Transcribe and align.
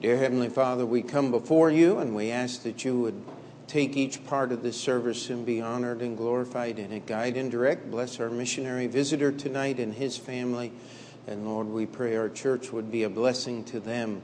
Dear 0.00 0.16
Heavenly 0.16 0.48
Father, 0.48 0.86
we 0.86 1.02
come 1.02 1.32
before 1.32 1.72
you 1.72 1.98
and 1.98 2.14
we 2.14 2.30
ask 2.30 2.62
that 2.62 2.84
you 2.84 3.00
would 3.00 3.20
take 3.66 3.96
each 3.96 4.24
part 4.24 4.52
of 4.52 4.62
this 4.62 4.80
service 4.80 5.28
and 5.28 5.44
be 5.44 5.60
honored 5.60 6.02
and 6.02 6.16
glorified 6.16 6.78
in 6.78 6.92
it. 6.92 7.06
Guide 7.06 7.36
and 7.36 7.50
direct. 7.50 7.90
Bless 7.90 8.20
our 8.20 8.30
missionary 8.30 8.86
visitor 8.86 9.32
tonight 9.32 9.80
and 9.80 9.92
his 9.92 10.16
family. 10.16 10.70
And 11.26 11.48
Lord, 11.48 11.66
we 11.66 11.84
pray 11.84 12.14
our 12.14 12.28
church 12.28 12.70
would 12.70 12.92
be 12.92 13.02
a 13.02 13.10
blessing 13.10 13.64
to 13.64 13.80
them 13.80 14.22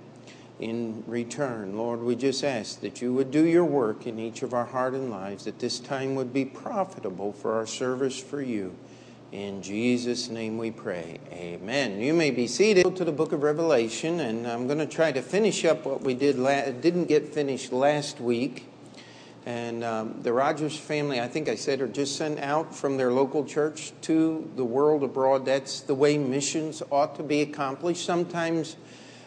in 0.61 1.03
return. 1.09 1.77
Lord, 1.77 2.05
we 2.05 2.15
just 2.15 2.45
ask 2.45 2.81
that 2.81 3.03
you 3.03 3.13
would 3.13 3.33
do 3.33 3.45
your 3.45 3.65
work 3.65 4.07
in 4.07 4.21
each 4.21 4.45
of 4.45 4.55
our 4.55 4.67
heart 4.67 4.95
and 4.95 5.11
lives, 5.11 5.45
that 5.47 5.59
this 5.59 5.81
time 5.81 6.15
would 6.15 6.33
be 6.33 6.45
profitable 6.45 7.33
for 7.33 7.55
our 7.55 7.67
service 7.67 8.17
for 8.17 8.41
you. 8.41 8.77
In 9.35 9.63
Jesus' 9.63 10.29
name 10.29 10.59
we 10.59 10.71
pray. 10.71 11.19
Amen. 11.33 11.99
You 11.99 12.15
may 12.15 12.31
be 12.31 12.47
seated. 12.47 12.95
To 12.95 13.05
the 13.05 13.11
book 13.11 13.33
of 13.33 13.43
Revelation, 13.43 14.21
and 14.21 14.47
I'm 14.47 14.69
going 14.69 14.79
to 14.79 14.87
try 14.87 15.11
to 15.11 15.23
finish 15.23 15.65
up 15.65 15.85
what 15.85 16.03
we 16.03 16.15
did 16.15 16.39
la- 16.39 16.71
didn't 16.71 17.07
get 17.07 17.35
finished 17.35 17.73
last 17.73 18.21
week. 18.21 18.69
And 19.45 19.83
um, 19.83 20.21
the 20.23 20.33
Rogers 20.33 20.79
family, 20.79 21.21
I 21.21 21.27
think 21.27 21.49
I 21.49 21.57
said, 21.57 21.81
are 21.81 21.89
just 21.89 22.15
sent 22.15 22.39
out 22.39 22.73
from 22.73 22.97
their 22.97 23.11
local 23.11 23.45
church 23.45 23.93
to 24.03 24.49
the 24.55 24.65
world 24.65 25.03
abroad. 25.03 25.47
That's 25.47 25.81
the 25.81 25.97
way 25.97 26.17
missions 26.17 26.81
ought 26.93 27.17
to 27.17 27.25
be 27.25 27.41
accomplished. 27.43 28.05
Sometimes 28.05 28.77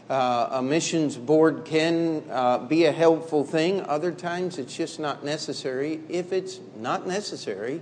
uh, 0.10 0.48
a 0.52 0.62
missions 0.62 1.18
board 1.18 1.66
can 1.66 2.24
uh, 2.32 2.60
be 2.60 2.86
a 2.86 2.94
helpful 2.94 3.44
thing, 3.44 3.82
other 3.82 4.14
times 4.14 4.58
it's 4.58 4.74
just 4.74 5.02
not 5.02 5.26
necessary. 5.26 6.00
If 6.08 6.32
it's 6.32 6.62
not 6.78 7.06
necessary, 7.06 7.82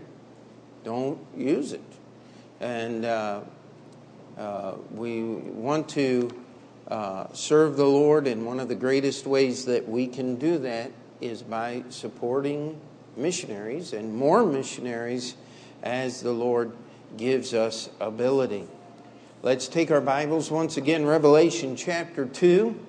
don't 0.84 1.20
use 1.38 1.72
it. 1.72 1.95
And 2.66 3.06
uh, 3.06 3.42
uh, 4.40 4.74
we 4.90 5.22
want 5.22 5.88
to 5.90 6.32
uh, 6.88 7.28
serve 7.32 7.78
the 7.78 7.86
Lord, 7.86 8.26
and 8.26 8.44
one 8.44 8.60
of 8.60 8.70
the 8.70 8.76
greatest 8.76 9.28
ways 9.28 9.66
that 9.66 9.88
we 9.88 10.08
can 10.08 10.38
do 10.38 10.58
that 10.58 10.92
is 11.22 11.44
by 11.44 11.84
supporting 11.90 12.82
missionaries 13.16 13.94
and 13.94 14.16
more 14.16 14.44
missionaries 14.44 15.36
as 15.84 16.22
the 16.22 16.32
Lord 16.32 16.72
gives 17.18 17.54
us 17.54 17.92
ability. 18.00 18.66
Let's 19.44 19.68
take 19.68 19.92
our 19.92 20.02
Bibles 20.02 20.50
once 20.50 20.76
again, 20.76 21.06
Revelation 21.06 21.76
chapter 21.76 22.26
2. 22.26 22.80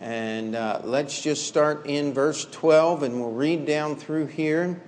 And 0.00 0.56
uh, 0.56 0.80
let's 0.84 1.20
just 1.20 1.46
start 1.46 1.84
in 1.84 2.14
verse 2.14 2.46
12, 2.46 3.02
and 3.02 3.20
we'll 3.20 3.30
read 3.30 3.66
down 3.66 3.94
through 3.94 4.28
here. 4.28 4.80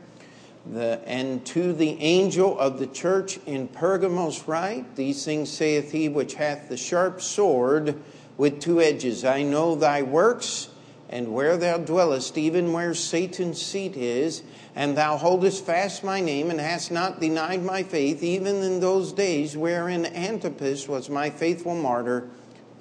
The, 0.67 1.01
and 1.07 1.45
to 1.47 1.75
the 1.75 2.01
angel 2.01 2.59
of 2.59 2.79
the 2.79 2.87
church 2.87 3.39
in 3.45 3.69
Pergamos 3.69 4.49
write, 4.49 4.97
These 4.97 5.23
things 5.25 5.51
saith 5.51 5.93
he 5.93 6.09
which 6.09 6.35
hath 6.35 6.71
the 6.71 6.77
sharp 6.79 7.21
sword 7.21 8.01
with 8.39 8.61
two 8.61 8.81
edges. 8.81 9.25
I 9.27 9.43
know 9.43 9.75
thy 9.75 10.01
works, 10.03 10.69
and 11.11 11.35
where 11.35 11.59
thou 11.59 11.77
dwellest, 11.77 12.39
even 12.39 12.73
where 12.73 12.95
Satan's 12.95 13.61
seat 13.61 13.95
is, 13.95 14.43
and 14.75 14.97
thou 14.97 15.19
holdest 15.19 15.67
fast 15.67 16.03
my 16.03 16.21
name, 16.21 16.51
and 16.51 16.59
hast 16.59 16.91
not 16.91 17.21
denied 17.21 17.63
my 17.63 17.83
faith, 17.83 18.23
even 18.23 18.63
in 18.63 18.81
those 18.81 19.13
days 19.13 19.59
wherein 19.59 20.07
Antipas 20.07 20.89
was 20.89 21.11
my 21.11 21.29
faithful 21.29 21.75
martyr, 21.75 22.31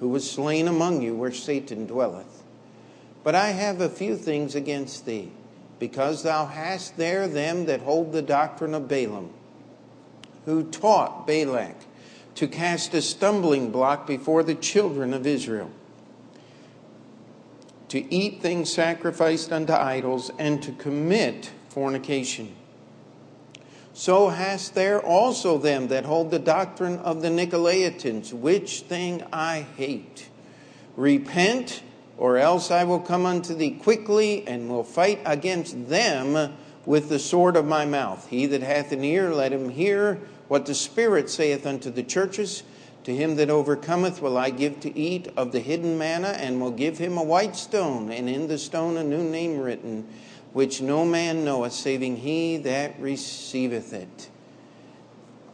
who 0.00 0.08
was 0.08 0.28
slain 0.28 0.68
among 0.68 1.02
you, 1.02 1.14
where 1.14 1.32
Satan 1.32 1.86
dwelleth. 1.86 2.44
But 3.22 3.34
I 3.34 3.50
have 3.50 3.82
a 3.82 3.90
few 3.90 4.16
things 4.16 4.54
against 4.54 5.04
thee 5.04 5.32
because 5.88 6.22
thou 6.22 6.46
hast 6.46 6.96
there 6.96 7.28
them 7.28 7.66
that 7.66 7.82
hold 7.82 8.10
the 8.10 8.22
doctrine 8.22 8.72
of 8.72 8.88
Balaam, 8.88 9.28
who 10.46 10.64
taught 10.64 11.26
Balak 11.26 11.76
to 12.36 12.48
cast 12.48 12.94
a 12.94 13.02
stumbling 13.02 13.70
block 13.70 14.06
before 14.06 14.42
the 14.42 14.54
children 14.54 15.12
of 15.12 15.26
Israel, 15.26 15.70
to 17.88 18.10
eat 18.10 18.40
things 18.40 18.72
sacrificed 18.72 19.52
unto 19.52 19.74
idols, 19.74 20.30
and 20.38 20.62
to 20.62 20.72
commit 20.72 21.52
fornication. 21.68 22.56
So 23.92 24.30
hast 24.30 24.74
there 24.74 25.02
also 25.02 25.58
them 25.58 25.88
that 25.88 26.06
hold 26.06 26.30
the 26.30 26.38
doctrine 26.38 26.98
of 27.00 27.20
the 27.20 27.28
Nicolaitans, 27.28 28.32
which 28.32 28.80
thing 28.80 29.22
I 29.30 29.66
hate. 29.76 30.30
Repent 30.96 31.82
or 32.16 32.36
else 32.38 32.70
I 32.70 32.84
will 32.84 33.00
come 33.00 33.26
unto 33.26 33.54
thee 33.54 33.72
quickly 33.72 34.46
and 34.46 34.68
will 34.68 34.84
fight 34.84 35.20
against 35.24 35.88
them 35.88 36.54
with 36.86 37.08
the 37.08 37.18
sword 37.18 37.56
of 37.56 37.64
my 37.64 37.84
mouth. 37.84 38.28
He 38.28 38.46
that 38.46 38.62
hath 38.62 38.92
an 38.92 39.04
ear, 39.04 39.32
let 39.32 39.52
him 39.52 39.70
hear 39.70 40.20
what 40.48 40.66
the 40.66 40.74
Spirit 40.74 41.30
saith 41.30 41.66
unto 41.66 41.90
the 41.90 42.02
churches. 42.02 42.62
To 43.04 43.14
him 43.14 43.36
that 43.36 43.50
overcometh 43.50 44.22
will 44.22 44.38
I 44.38 44.50
give 44.50 44.80
to 44.80 44.98
eat 44.98 45.28
of 45.36 45.52
the 45.52 45.60
hidden 45.60 45.98
manna, 45.98 46.28
and 46.28 46.60
will 46.60 46.70
give 46.70 46.96
him 46.96 47.18
a 47.18 47.22
white 47.22 47.54
stone, 47.54 48.10
and 48.10 48.30
in 48.30 48.48
the 48.48 48.56
stone 48.56 48.96
a 48.96 49.04
new 49.04 49.22
name 49.22 49.58
written, 49.58 50.08
which 50.54 50.80
no 50.80 51.04
man 51.04 51.44
knoweth, 51.44 51.74
saving 51.74 52.16
he 52.16 52.56
that 52.58 52.98
receiveth 52.98 53.92
it. 53.92 54.30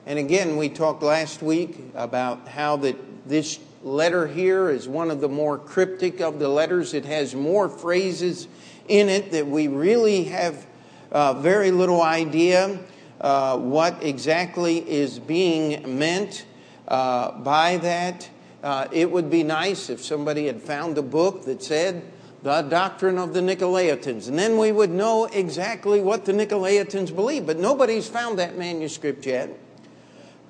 And 0.06 0.18
again, 0.18 0.56
we 0.56 0.68
talked 0.68 1.02
last 1.02 1.42
week 1.42 1.76
about 1.94 2.46
how 2.48 2.76
that 2.78 2.96
this 3.28 3.58
letter 3.82 4.26
here 4.26 4.68
is 4.68 4.88
one 4.88 5.10
of 5.10 5.20
the 5.20 5.28
more 5.28 5.58
cryptic 5.58 6.20
of 6.20 6.38
the 6.38 6.48
letters. 6.48 6.94
It 6.94 7.04
has 7.06 7.34
more 7.34 7.68
phrases 7.68 8.48
in 8.88 9.08
it 9.08 9.32
that 9.32 9.46
we 9.46 9.68
really 9.68 10.24
have 10.24 10.66
uh, 11.12 11.34
very 11.34 11.70
little 11.70 12.02
idea 12.02 12.78
uh, 13.20 13.58
what 13.58 14.02
exactly 14.02 14.78
is 14.88 15.18
being 15.18 15.98
meant 15.98 16.44
uh, 16.88 17.32
by 17.32 17.76
that. 17.78 18.28
Uh, 18.62 18.86
it 18.92 19.10
would 19.10 19.30
be 19.30 19.42
nice 19.42 19.88
if 19.88 20.02
somebody 20.02 20.46
had 20.46 20.60
found 20.60 20.98
a 20.98 21.02
book 21.02 21.44
that 21.44 21.62
said, 21.62 22.02
the 22.42 22.62
doctrine 22.62 23.18
of 23.18 23.34
the 23.34 23.40
Nicolaitans. 23.40 24.28
And 24.28 24.38
then 24.38 24.56
we 24.56 24.72
would 24.72 24.90
know 24.90 25.26
exactly 25.26 26.00
what 26.00 26.24
the 26.24 26.32
Nicolaitans 26.32 27.14
believe. 27.14 27.46
But 27.46 27.58
nobody's 27.58 28.08
found 28.08 28.38
that 28.38 28.56
manuscript 28.56 29.26
yet. 29.26 29.50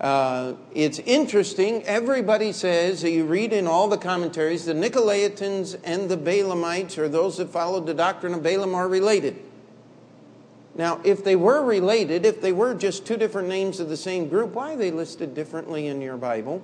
Uh, 0.00 0.54
it's 0.74 0.98
interesting. 1.00 1.82
Everybody 1.84 2.52
says, 2.52 3.04
you 3.04 3.26
read 3.26 3.52
in 3.52 3.66
all 3.66 3.86
the 3.86 3.98
commentaries, 3.98 4.64
the 4.64 4.72
Nicolaitans 4.72 5.78
and 5.84 6.08
the 6.08 6.16
Balaamites, 6.16 6.96
or 6.96 7.08
those 7.08 7.36
that 7.36 7.50
followed 7.50 7.86
the 7.86 7.92
doctrine 7.92 8.32
of 8.32 8.42
Balaam, 8.42 8.74
are 8.74 8.88
related. 8.88 9.38
Now, 10.74 11.00
if 11.04 11.22
they 11.22 11.36
were 11.36 11.62
related, 11.62 12.24
if 12.24 12.40
they 12.40 12.52
were 12.52 12.74
just 12.74 13.04
two 13.04 13.18
different 13.18 13.48
names 13.48 13.78
of 13.78 13.90
the 13.90 13.96
same 13.96 14.28
group, 14.28 14.54
why 14.54 14.72
are 14.72 14.76
they 14.76 14.90
listed 14.90 15.34
differently 15.34 15.88
in 15.88 16.00
your 16.00 16.16
Bible? 16.16 16.62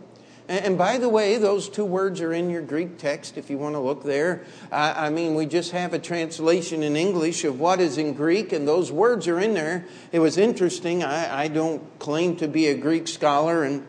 And 0.49 0.79
by 0.79 0.99
the 0.99 1.09
way, 1.09 1.39
those 1.39 1.69
two 1.69 1.85
words 1.85 2.21
are 2.21 2.33
in 2.33 2.51
your 2.51 2.63
Greek 2.63 2.99
text 2.99 3.37
if 3.37 3.51
you 3.51 3.59
want 3.59 3.75
to 3.75 3.81
look 3.81 4.05
there. 4.05 4.45
I 4.71 5.11
mean, 5.11 5.35
we 5.35 5.45
just 5.45 5.73
have 5.73 5.93
a 5.93 5.99
translation 5.99 6.85
in 6.85 6.95
English 6.95 7.43
of 7.43 7.59
what 7.59 7.81
is 7.81 7.99
in 7.99 8.15
Greek, 8.15 8.53
and 8.53 8.67
those 8.67 8.93
words 8.93 9.27
are 9.27 9.41
in 9.41 9.55
there. 9.55 9.87
It 10.13 10.21
was 10.21 10.39
interesting. 10.39 11.03
I, 11.03 11.49
don't 11.49 11.83
claim 11.99 12.37
to 12.37 12.47
be 12.47 12.69
a 12.69 12.77
Greek 12.77 13.09
scholar 13.09 13.65
and 13.65 13.85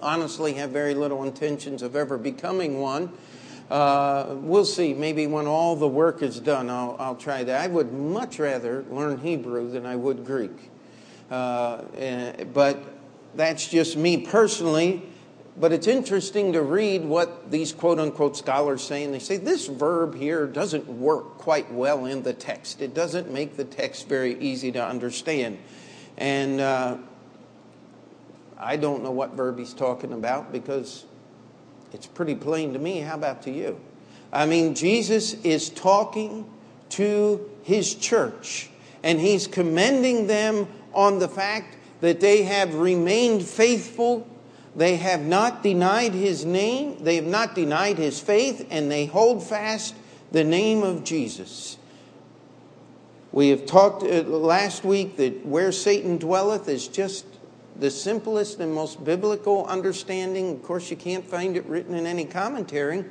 honestly 0.00 0.54
have 0.54 0.70
very 0.70 0.94
little 0.94 1.24
intentions 1.24 1.82
of 1.82 1.94
ever 1.94 2.16
becoming 2.16 2.80
one. 2.80 3.12
Uh, 3.70 4.36
we'll 4.36 4.64
see. 4.64 4.94
Maybe 4.94 5.26
when 5.26 5.46
all 5.46 5.76
the 5.76 5.88
work 5.88 6.22
is 6.22 6.40
done, 6.40 6.70
I'll, 6.70 6.96
I'll, 6.98 7.16
try 7.16 7.42
that. 7.44 7.60
I 7.60 7.66
would 7.66 7.92
much 7.92 8.38
rather 8.38 8.84
learn 8.90 9.18
Hebrew 9.18 9.70
than 9.70 9.84
I 9.84 9.96
would 9.96 10.24
Greek. 10.24 10.70
Uh, 11.30 11.82
eh, 11.96 12.44
but 12.44 12.80
that's 13.34 13.66
just 13.68 13.96
me 13.96 14.18
personally. 14.18 15.02
But 15.58 15.72
it's 15.72 15.86
interesting 15.86 16.52
to 16.52 16.60
read 16.60 17.04
what 17.04 17.50
these 17.50 17.72
quote 17.72 17.98
unquote 17.98 18.36
scholars 18.36 18.82
say, 18.82 19.04
and 19.04 19.14
they 19.14 19.18
say 19.18 19.38
this 19.38 19.66
verb 19.66 20.14
here 20.14 20.46
doesn't 20.46 20.86
work 20.86 21.38
quite 21.38 21.72
well 21.72 22.04
in 22.04 22.22
the 22.22 22.34
text. 22.34 22.82
It 22.82 22.92
doesn't 22.92 23.30
make 23.30 23.56
the 23.56 23.64
text 23.64 24.06
very 24.06 24.38
easy 24.38 24.70
to 24.72 24.84
understand. 24.84 25.56
And 26.18 26.60
uh, 26.60 26.98
I 28.58 28.76
don't 28.76 29.02
know 29.02 29.10
what 29.10 29.32
verb 29.32 29.58
he's 29.58 29.72
talking 29.72 30.12
about 30.12 30.52
because 30.52 31.06
it's 31.92 32.06
pretty 32.06 32.34
plain 32.34 32.74
to 32.74 32.78
me. 32.78 32.98
How 33.00 33.14
about 33.14 33.42
to 33.42 33.50
you? 33.50 33.80
I 34.32 34.44
mean, 34.44 34.74
Jesus 34.74 35.34
is 35.42 35.70
talking 35.70 36.50
to 36.90 37.50
his 37.62 37.94
church, 37.94 38.68
and 39.02 39.18
he's 39.18 39.46
commending 39.46 40.26
them 40.26 40.68
on 40.92 41.18
the 41.18 41.28
fact 41.28 41.78
that 42.02 42.20
they 42.20 42.42
have 42.42 42.74
remained 42.74 43.42
faithful 43.42 44.28
they 44.76 44.96
have 44.96 45.22
not 45.22 45.62
denied 45.62 46.12
his 46.12 46.44
name, 46.44 47.02
they 47.02 47.16
have 47.16 47.26
not 47.26 47.54
denied 47.54 47.96
his 47.96 48.20
faith, 48.20 48.66
and 48.70 48.90
they 48.90 49.06
hold 49.06 49.42
fast 49.42 49.94
the 50.32 50.44
name 50.44 50.82
of 50.82 51.02
Jesus. 51.02 51.78
We 53.32 53.48
have 53.48 53.64
talked 53.66 54.02
uh, 54.02 54.22
last 54.22 54.84
week 54.84 55.16
that 55.16 55.46
where 55.46 55.72
Satan 55.72 56.18
dwelleth 56.18 56.68
is 56.68 56.88
just 56.88 57.24
the 57.78 57.90
simplest 57.90 58.60
and 58.60 58.72
most 58.72 59.02
biblical 59.02 59.66
understanding. 59.66 60.52
Of 60.52 60.62
course, 60.62 60.90
you 60.90 60.96
can't 60.96 61.24
find 61.24 61.56
it 61.56 61.64
written 61.66 61.94
in 61.94 62.06
any 62.06 62.24
commentary. 62.24 63.04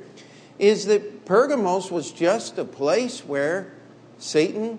Is 0.58 0.86
that 0.86 1.26
Pergamos 1.26 1.90
was 1.90 2.12
just 2.12 2.58
a 2.58 2.64
place 2.64 3.20
where 3.24 3.72
Satan 4.18 4.78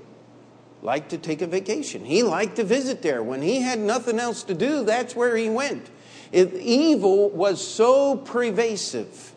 liked 0.81 1.09
to 1.09 1.17
take 1.17 1.41
a 1.41 1.47
vacation. 1.47 2.05
He 2.05 2.23
liked 2.23 2.55
to 2.57 2.63
visit 2.63 3.01
there. 3.01 3.21
When 3.21 3.41
he 3.41 3.61
had 3.61 3.79
nothing 3.79 4.19
else 4.19 4.43
to 4.43 4.53
do, 4.53 4.83
that's 4.83 5.15
where 5.15 5.35
he 5.35 5.49
went. 5.49 5.89
If 6.31 6.53
evil 6.53 7.29
was 7.29 7.65
so 7.65 8.17
pervasive, 8.17 9.33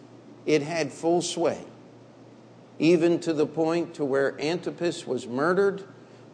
it 0.47 0.63
had 0.63 0.93
full 0.93 1.23
sway. 1.23 1.65
even 2.81 3.21
to 3.21 3.33
the 3.33 3.47
point 3.47 3.95
to 3.95 4.05
where 4.05 4.41
Antipas 4.41 5.07
was 5.07 5.27
murdered 5.27 5.85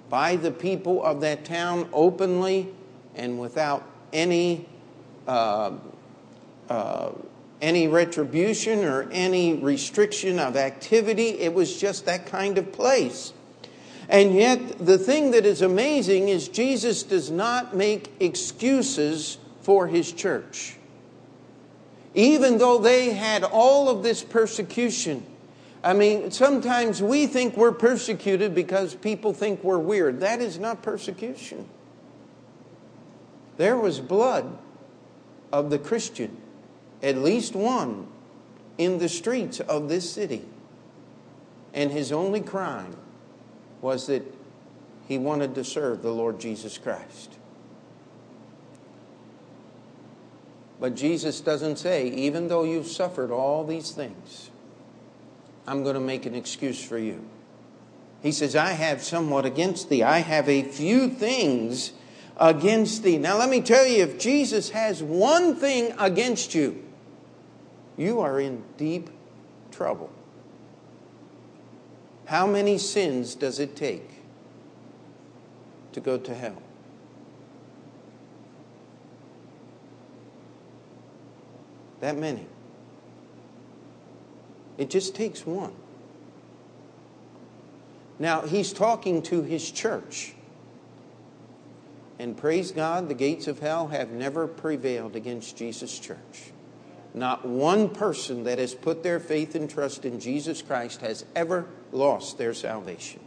by 0.08 0.36
the 0.36 0.52
people 0.52 1.02
of 1.02 1.20
that 1.20 1.44
town 1.44 1.88
openly 1.92 2.68
and 3.16 3.38
without 3.40 3.84
any 4.12 4.66
uh, 5.26 5.72
uh, 6.70 7.10
any 7.60 7.88
retribution 7.88 8.84
or 8.84 9.08
any 9.10 9.54
restriction 9.54 10.38
of 10.38 10.56
activity. 10.56 11.30
It 11.40 11.52
was 11.52 11.80
just 11.80 12.04
that 12.06 12.26
kind 12.26 12.58
of 12.58 12.70
place. 12.70 13.32
And 14.08 14.34
yet, 14.34 14.78
the 14.78 14.98
thing 14.98 15.32
that 15.32 15.44
is 15.44 15.62
amazing 15.62 16.28
is 16.28 16.46
Jesus 16.48 17.02
does 17.02 17.30
not 17.30 17.74
make 17.74 18.12
excuses 18.20 19.38
for 19.66 19.88
his 19.88 20.12
church. 20.12 20.76
Even 22.14 22.58
though 22.58 22.78
they 22.78 23.10
had 23.10 23.42
all 23.42 23.88
of 23.88 24.04
this 24.04 24.22
persecution, 24.22 25.26
I 25.82 25.92
mean, 25.92 26.30
sometimes 26.30 27.02
we 27.02 27.26
think 27.26 27.56
we're 27.56 27.72
persecuted 27.72 28.54
because 28.54 28.94
people 28.94 29.32
think 29.32 29.64
we're 29.64 29.80
weird. 29.80 30.20
That 30.20 30.40
is 30.40 30.60
not 30.60 30.82
persecution. 30.82 31.68
There 33.56 33.76
was 33.76 33.98
blood 33.98 34.56
of 35.52 35.70
the 35.70 35.80
Christian, 35.80 36.36
at 37.02 37.18
least 37.18 37.56
one, 37.56 38.06
in 38.78 38.98
the 38.98 39.08
streets 39.08 39.58
of 39.58 39.88
this 39.88 40.08
city. 40.08 40.44
And 41.74 41.90
his 41.90 42.12
only 42.12 42.40
crime 42.40 42.96
was 43.80 44.06
that 44.06 44.22
he 45.08 45.18
wanted 45.18 45.56
to 45.56 45.64
serve 45.64 46.02
the 46.02 46.12
Lord 46.12 46.38
Jesus 46.38 46.78
Christ. 46.78 47.35
But 50.78 50.94
Jesus 50.94 51.40
doesn't 51.40 51.76
say, 51.76 52.08
even 52.08 52.48
though 52.48 52.64
you've 52.64 52.86
suffered 52.86 53.30
all 53.30 53.64
these 53.64 53.92
things, 53.92 54.50
I'm 55.66 55.82
going 55.82 55.94
to 55.94 56.00
make 56.00 56.26
an 56.26 56.34
excuse 56.34 56.82
for 56.82 56.98
you. 56.98 57.24
He 58.22 58.32
says, 58.32 58.54
I 58.54 58.72
have 58.72 59.02
somewhat 59.02 59.46
against 59.46 59.88
thee. 59.88 60.02
I 60.02 60.18
have 60.18 60.48
a 60.48 60.62
few 60.62 61.08
things 61.08 61.92
against 62.36 63.02
thee. 63.02 63.18
Now, 63.18 63.38
let 63.38 63.48
me 63.48 63.60
tell 63.60 63.86
you, 63.86 64.02
if 64.02 64.18
Jesus 64.18 64.70
has 64.70 65.02
one 65.02 65.56
thing 65.56 65.94
against 65.98 66.54
you, 66.54 66.84
you 67.96 68.20
are 68.20 68.38
in 68.38 68.62
deep 68.76 69.08
trouble. 69.70 70.10
How 72.26 72.46
many 72.46 72.76
sins 72.78 73.34
does 73.34 73.58
it 73.58 73.76
take 73.76 74.10
to 75.92 76.00
go 76.00 76.18
to 76.18 76.34
hell? 76.34 76.62
That 82.06 82.16
many. 82.16 82.46
It 84.78 84.90
just 84.90 85.16
takes 85.16 85.44
one. 85.44 85.72
Now, 88.20 88.42
he's 88.42 88.72
talking 88.72 89.22
to 89.22 89.42
his 89.42 89.72
church. 89.72 90.32
And 92.20 92.36
praise 92.36 92.70
God, 92.70 93.08
the 93.08 93.14
gates 93.14 93.48
of 93.48 93.58
hell 93.58 93.88
have 93.88 94.12
never 94.12 94.46
prevailed 94.46 95.16
against 95.16 95.56
Jesus' 95.56 95.98
church. 95.98 96.52
Not 97.12 97.44
one 97.44 97.88
person 97.88 98.44
that 98.44 98.60
has 98.60 98.72
put 98.72 99.02
their 99.02 99.18
faith 99.18 99.56
and 99.56 99.68
trust 99.68 100.04
in 100.04 100.20
Jesus 100.20 100.62
Christ 100.62 101.00
has 101.00 101.24
ever 101.34 101.66
lost 101.90 102.38
their 102.38 102.54
salvation. 102.54 103.18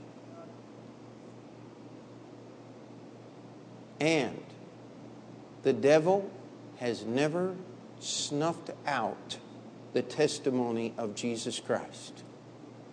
And 3.99 4.41
the 5.63 5.73
devil 5.73 6.31
has 6.77 7.03
never 7.03 7.55
snuffed 7.99 8.71
out 8.85 9.37
the 9.93 10.01
testimony 10.01 10.93
of 10.97 11.15
Jesus 11.15 11.59
Christ. 11.59 12.23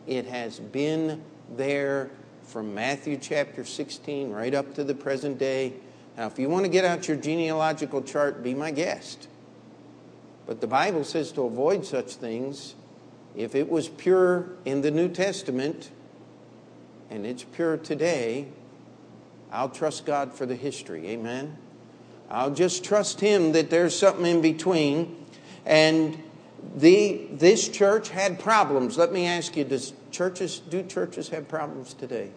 It 0.06 0.26
has 0.26 0.60
been 0.60 1.22
there 1.56 2.10
from 2.44 2.74
Matthew 2.74 3.16
chapter 3.16 3.64
16 3.64 4.30
right 4.30 4.54
up 4.54 4.74
to 4.74 4.84
the 4.84 4.94
present 4.94 5.38
day. 5.38 5.74
Now, 6.16 6.26
if 6.26 6.38
you 6.38 6.48
want 6.48 6.64
to 6.64 6.70
get 6.70 6.84
out 6.84 7.08
your 7.08 7.16
genealogical 7.16 8.02
chart, 8.02 8.42
be 8.42 8.54
my 8.54 8.70
guest. 8.70 9.28
But 10.46 10.60
the 10.60 10.66
Bible 10.66 11.04
says 11.04 11.32
to 11.32 11.42
avoid 11.42 11.84
such 11.84 12.14
things. 12.14 12.74
If 13.34 13.54
it 13.54 13.68
was 13.68 13.88
pure 13.88 14.48
in 14.64 14.80
the 14.80 14.90
New 14.90 15.08
Testament, 15.08 15.90
and 17.10 17.26
it's 17.26 17.42
pure 17.44 17.76
today, 17.76 18.48
I'll 19.52 19.68
trust 19.68 20.06
God 20.06 20.32
for 20.32 20.46
the 20.46 20.54
history. 20.54 21.08
Amen. 21.08 21.58
I'll 22.30 22.54
just 22.54 22.84
trust 22.84 23.20
Him 23.20 23.52
that 23.52 23.70
there's 23.70 23.96
something 23.96 24.26
in 24.26 24.40
between. 24.40 25.24
And 25.64 26.22
the, 26.76 27.26
this 27.32 27.68
church 27.68 28.08
had 28.08 28.38
problems. 28.38 28.98
Let 28.98 29.12
me 29.12 29.26
ask 29.26 29.56
you, 29.56 29.64
does 29.64 29.92
churches, 30.10 30.58
do 30.58 30.82
churches 30.82 31.28
have 31.28 31.48
problems 31.48 31.94
today? 31.94 32.30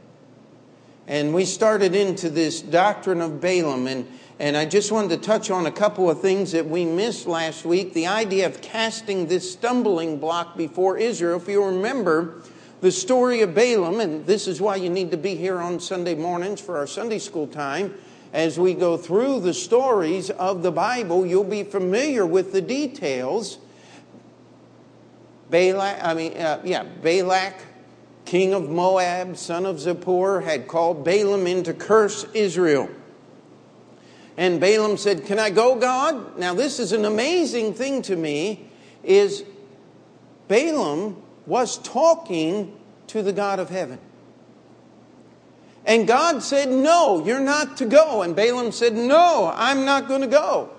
And 1.08 1.34
we 1.34 1.46
started 1.46 1.96
into 1.96 2.30
this 2.30 2.62
doctrine 2.62 3.20
of 3.20 3.42
Balaam, 3.42 3.88
and, 3.88 4.08
and 4.38 4.56
I 4.56 4.66
just 4.66 4.92
wanted 4.92 5.10
to 5.10 5.18
touch 5.18 5.50
on 5.50 5.66
a 5.66 5.72
couple 5.72 6.08
of 6.08 6.22
things 6.22 6.52
that 6.52 6.68
we 6.68 6.86
missed 6.86 7.26
last 7.26 7.66
week. 7.66 7.94
The 7.94 8.06
idea 8.06 8.46
of 8.46 8.62
casting 8.62 9.26
this 9.26 9.52
stumbling 9.52 10.20
block 10.20 10.56
before 10.56 11.00
Israel. 11.00 11.38
If 11.38 11.48
you 11.48 11.66
remember 11.66 12.44
the 12.82 12.92
story 12.92 13.42
of 13.42 13.56
Balaam, 13.56 14.00
and 14.00 14.26
this 14.28 14.48
is 14.48 14.62
why 14.62 14.76
you 14.76 14.90
need 14.90 15.10
to 15.10 15.18
be 15.18 15.34
here 15.34 15.60
on 15.60 15.80
Sunday 15.80 16.14
mornings 16.14 16.62
for 16.62 16.78
our 16.78 16.88
Sunday 16.88 17.20
school 17.20 17.48
time. 17.48 17.96
As 18.32 18.60
we 18.60 18.74
go 18.74 18.96
through 18.96 19.40
the 19.40 19.54
stories 19.54 20.30
of 20.30 20.62
the 20.62 20.72
Bible, 20.72 21.26
you'll 21.26 21.44
be 21.44 21.64
familiar 21.64 22.26
with 22.26 22.52
the 22.52 22.62
details. 22.62 23.58
Balak, 25.50 26.04
I 26.04 26.14
mean, 26.14 26.38
uh, 26.38 26.62
yeah, 26.64 26.84
Balak 26.84 27.56
king 28.26 28.54
of 28.54 28.70
Moab, 28.70 29.36
son 29.36 29.66
of 29.66 29.78
Zippor, 29.78 30.44
had 30.44 30.68
called 30.68 31.04
Balaam 31.04 31.48
in 31.48 31.64
to 31.64 31.74
curse 31.74 32.26
Israel. 32.36 32.88
And 34.38 34.62
Balaam 34.62 34.98
said, 34.98 35.26
Can 35.26 35.40
I 35.40 35.50
go, 35.50 35.76
God? 35.76 36.38
Now, 36.38 36.54
this 36.54 36.80
is 36.80 36.92
an 36.92 37.06
amazing 37.06 37.74
thing 37.74 38.04
to 38.04 38.16
me, 38.16 38.70
is 39.04 39.44
Balaam 40.48 41.22
was 41.48 41.80
talking 41.80 42.78
to 43.08 43.24
the 43.24 43.34
God 43.34 43.58
of 43.58 43.70
heaven. 43.70 44.00
And 45.86 46.08
God 46.08 46.44
said, 46.44 46.70
No, 46.70 47.26
you're 47.26 47.40
not 47.40 47.78
to 47.78 47.86
go. 47.86 48.22
And 48.22 48.36
Balaam 48.36 48.72
said, 48.72 48.94
No, 48.94 49.52
I'm 49.54 49.86
not 49.86 50.08
going 50.08 50.22
to 50.22 50.28
go. 50.28 50.70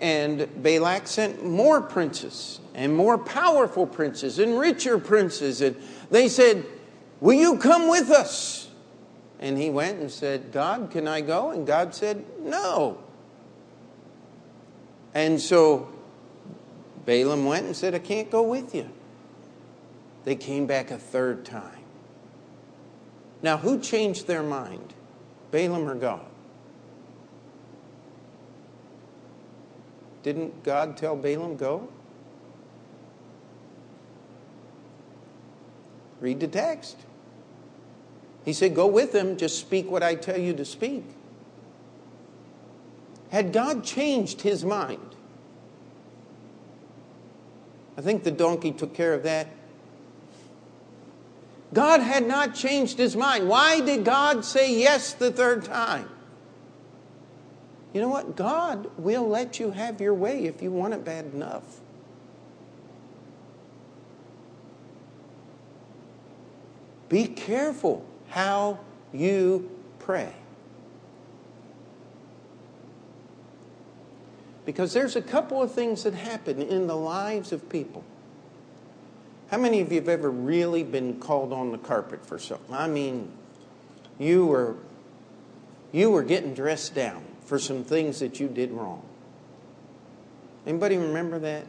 And 0.00 0.62
Balak 0.62 1.06
sent 1.06 1.44
more 1.44 1.80
princes 1.80 2.60
and 2.74 2.94
more 2.94 3.16
powerful 3.16 3.86
princes 3.86 4.38
and 4.38 4.58
richer 4.58 4.98
princes. 4.98 5.62
And 5.62 5.76
they 6.10 6.28
said, 6.28 6.66
Will 7.20 7.34
you 7.34 7.58
come 7.58 7.88
with 7.88 8.10
us? 8.10 8.68
And 9.38 9.58
he 9.58 9.70
went 9.70 9.98
and 10.00 10.10
said, 10.10 10.52
God, 10.52 10.90
can 10.90 11.08
I 11.08 11.20
go? 11.20 11.50
And 11.50 11.66
God 11.66 11.94
said, 11.94 12.24
No. 12.40 12.98
And 15.14 15.40
so 15.40 15.88
Balaam 17.06 17.46
went 17.46 17.64
and 17.64 17.74
said, 17.74 17.94
I 17.94 17.98
can't 18.00 18.30
go 18.30 18.42
with 18.42 18.74
you. 18.74 18.90
They 20.24 20.34
came 20.34 20.66
back 20.66 20.90
a 20.90 20.98
third 20.98 21.44
time. 21.44 21.85
Now, 23.46 23.58
who 23.58 23.78
changed 23.78 24.26
their 24.26 24.42
mind? 24.42 24.92
Balaam 25.52 25.88
or 25.88 25.94
God? 25.94 26.26
Didn't 30.24 30.64
God 30.64 30.96
tell 30.96 31.14
Balaam, 31.14 31.56
go? 31.56 31.88
Read 36.20 36.40
the 36.40 36.48
text. 36.48 36.96
He 38.44 38.52
said, 38.52 38.74
Go 38.74 38.88
with 38.88 39.12
them, 39.12 39.36
just 39.36 39.60
speak 39.60 39.88
what 39.88 40.02
I 40.02 40.16
tell 40.16 40.38
you 40.40 40.52
to 40.54 40.64
speak. 40.64 41.04
Had 43.30 43.52
God 43.52 43.84
changed 43.84 44.40
his 44.40 44.64
mind? 44.64 45.14
I 47.96 48.00
think 48.00 48.24
the 48.24 48.32
donkey 48.32 48.72
took 48.72 48.92
care 48.92 49.14
of 49.14 49.22
that. 49.22 49.46
God 51.72 52.00
had 52.00 52.26
not 52.26 52.54
changed 52.54 52.98
his 52.98 53.16
mind. 53.16 53.48
Why 53.48 53.80
did 53.80 54.04
God 54.04 54.44
say 54.44 54.78
yes 54.78 55.12
the 55.12 55.30
third 55.30 55.64
time? 55.64 56.08
You 57.92 58.00
know 58.00 58.08
what? 58.08 58.36
God 58.36 58.90
will 58.98 59.26
let 59.28 59.58
you 59.58 59.70
have 59.70 60.00
your 60.00 60.14
way 60.14 60.44
if 60.44 60.62
you 60.62 60.70
want 60.70 60.94
it 60.94 61.04
bad 61.04 61.26
enough. 61.32 61.80
Be 67.08 67.26
careful 67.26 68.04
how 68.28 68.80
you 69.12 69.70
pray. 69.98 70.32
Because 74.64 74.92
there's 74.92 75.14
a 75.14 75.22
couple 75.22 75.62
of 75.62 75.72
things 75.72 76.02
that 76.02 76.14
happen 76.14 76.60
in 76.60 76.88
the 76.88 76.96
lives 76.96 77.52
of 77.52 77.68
people. 77.68 78.02
How 79.50 79.58
many 79.58 79.80
of 79.80 79.92
you 79.92 80.00
have 80.00 80.08
ever 80.08 80.30
really 80.30 80.82
been 80.82 81.20
called 81.20 81.52
on 81.52 81.70
the 81.70 81.78
carpet 81.78 82.26
for 82.26 82.38
something? 82.38 82.74
I 82.74 82.88
mean, 82.88 83.30
you 84.18 84.46
were 84.46 84.76
you 85.92 86.10
were 86.10 86.24
getting 86.24 86.52
dressed 86.52 86.94
down 86.94 87.24
for 87.44 87.58
some 87.58 87.84
things 87.84 88.18
that 88.18 88.40
you 88.40 88.48
did 88.48 88.72
wrong. 88.72 89.02
Anybody 90.66 90.96
remember 90.96 91.38
that? 91.38 91.64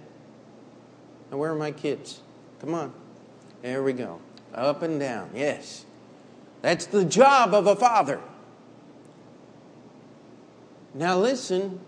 Now, 1.32 1.38
where 1.38 1.52
are 1.52 1.56
my 1.56 1.72
kids? 1.72 2.22
Come 2.60 2.74
on. 2.74 2.94
There 3.62 3.84
we 3.84 3.94
go. 3.94 4.20
Up 4.54 4.82
and 4.82 5.00
down. 5.00 5.30
Yes. 5.36 5.86
That's 6.64 6.88
the 6.88 7.06
job 7.06 7.54
of 7.54 7.68
a 7.68 7.76
father. 7.76 8.20
Now, 10.94 11.20
listen. 11.20 11.80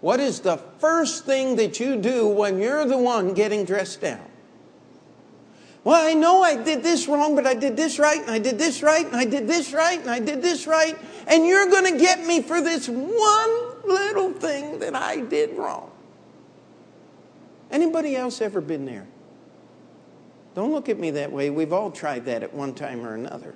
What 0.00 0.20
is 0.20 0.40
the 0.40 0.58
first 0.80 1.24
thing 1.24 1.56
that 1.56 1.80
you 1.80 1.96
do 1.96 2.26
when 2.26 2.58
you're 2.58 2.84
the 2.84 2.98
one 2.98 3.32
getting 3.32 3.64
dressed 3.64 4.00
down? 4.00 4.26
Well, 5.84 6.06
I 6.06 6.14
know 6.14 6.42
I 6.42 6.56
did 6.56 6.82
this 6.82 7.06
wrong, 7.08 7.36
but 7.36 7.46
I 7.46 7.52
did 7.52 7.76
this 7.76 7.98
right, 7.98 8.18
and 8.18 8.30
I 8.30 8.38
did 8.38 8.58
this 8.58 8.82
right, 8.82 9.06
and 9.06 9.16
I 9.16 9.26
did 9.26 9.46
this 9.46 9.74
right, 9.74 10.00
and 10.00 10.10
I 10.10 10.18
did 10.18 10.40
this 10.40 10.66
right, 10.66 10.96
and 11.26 11.46
you're 11.46 11.68
going 11.68 11.92
to 11.92 11.98
get 11.98 12.24
me 12.26 12.40
for 12.40 12.62
this 12.62 12.88
one 12.88 13.86
little 13.86 14.32
thing 14.32 14.78
that 14.78 14.94
I 14.94 15.20
did 15.20 15.56
wrong. 15.58 15.90
Anybody 17.70 18.16
else 18.16 18.40
ever 18.40 18.62
been 18.62 18.86
there? 18.86 19.06
Don't 20.54 20.72
look 20.72 20.88
at 20.88 20.98
me 20.98 21.10
that 21.12 21.30
way. 21.30 21.50
We've 21.50 21.72
all 21.72 21.90
tried 21.90 22.24
that 22.26 22.42
at 22.42 22.54
one 22.54 22.74
time 22.74 23.04
or 23.04 23.14
another. 23.14 23.54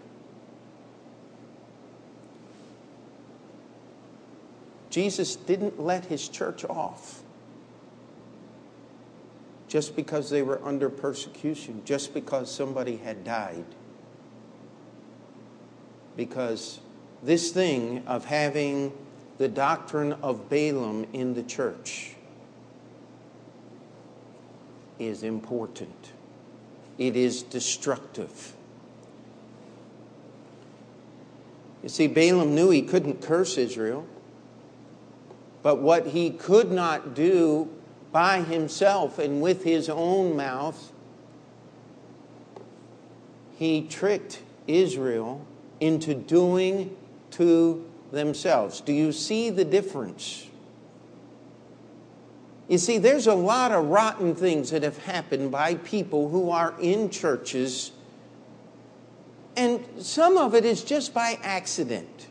Jesus 4.90 5.36
didn't 5.36 5.80
let 5.80 6.06
his 6.06 6.28
church 6.28 6.64
off 6.64 7.17
just 9.68 9.94
because 9.94 10.30
they 10.30 10.42
were 10.42 10.60
under 10.64 10.88
persecution, 10.88 11.82
just 11.84 12.14
because 12.14 12.50
somebody 12.50 12.96
had 12.96 13.22
died. 13.22 13.66
Because 16.16 16.80
this 17.22 17.52
thing 17.52 18.02
of 18.06 18.24
having 18.24 18.92
the 19.36 19.48
doctrine 19.48 20.14
of 20.14 20.48
Balaam 20.48 21.06
in 21.12 21.34
the 21.34 21.42
church 21.42 22.14
is 24.98 25.22
important, 25.22 26.12
it 26.96 27.14
is 27.14 27.42
destructive. 27.42 28.54
You 31.82 31.88
see, 31.88 32.08
Balaam 32.08 32.54
knew 32.54 32.70
he 32.70 32.82
couldn't 32.82 33.22
curse 33.22 33.56
Israel, 33.56 34.06
but 35.62 35.78
what 35.78 36.08
he 36.08 36.30
could 36.30 36.72
not 36.72 37.14
do 37.14 37.70
by 38.12 38.42
himself 38.42 39.18
and 39.18 39.42
with 39.42 39.64
his 39.64 39.88
own 39.88 40.36
mouth, 40.36 40.92
he 43.56 43.82
tricked 43.82 44.40
Israel 44.66 45.44
into 45.80 46.14
doing 46.14 46.96
to 47.32 47.84
themselves. 48.12 48.80
Do 48.80 48.92
you 48.92 49.12
see 49.12 49.50
the 49.50 49.64
difference? 49.64 50.46
You 52.68 52.78
see, 52.78 52.98
there's 52.98 53.26
a 53.26 53.34
lot 53.34 53.72
of 53.72 53.86
rotten 53.86 54.34
things 54.34 54.70
that 54.70 54.82
have 54.82 54.98
happened 54.98 55.50
by 55.50 55.76
people 55.76 56.28
who 56.28 56.50
are 56.50 56.74
in 56.80 57.10
churches, 57.10 57.92
and 59.56 59.84
some 59.98 60.36
of 60.36 60.54
it 60.54 60.64
is 60.64 60.84
just 60.84 61.14
by 61.14 61.38
accident. 61.42 62.27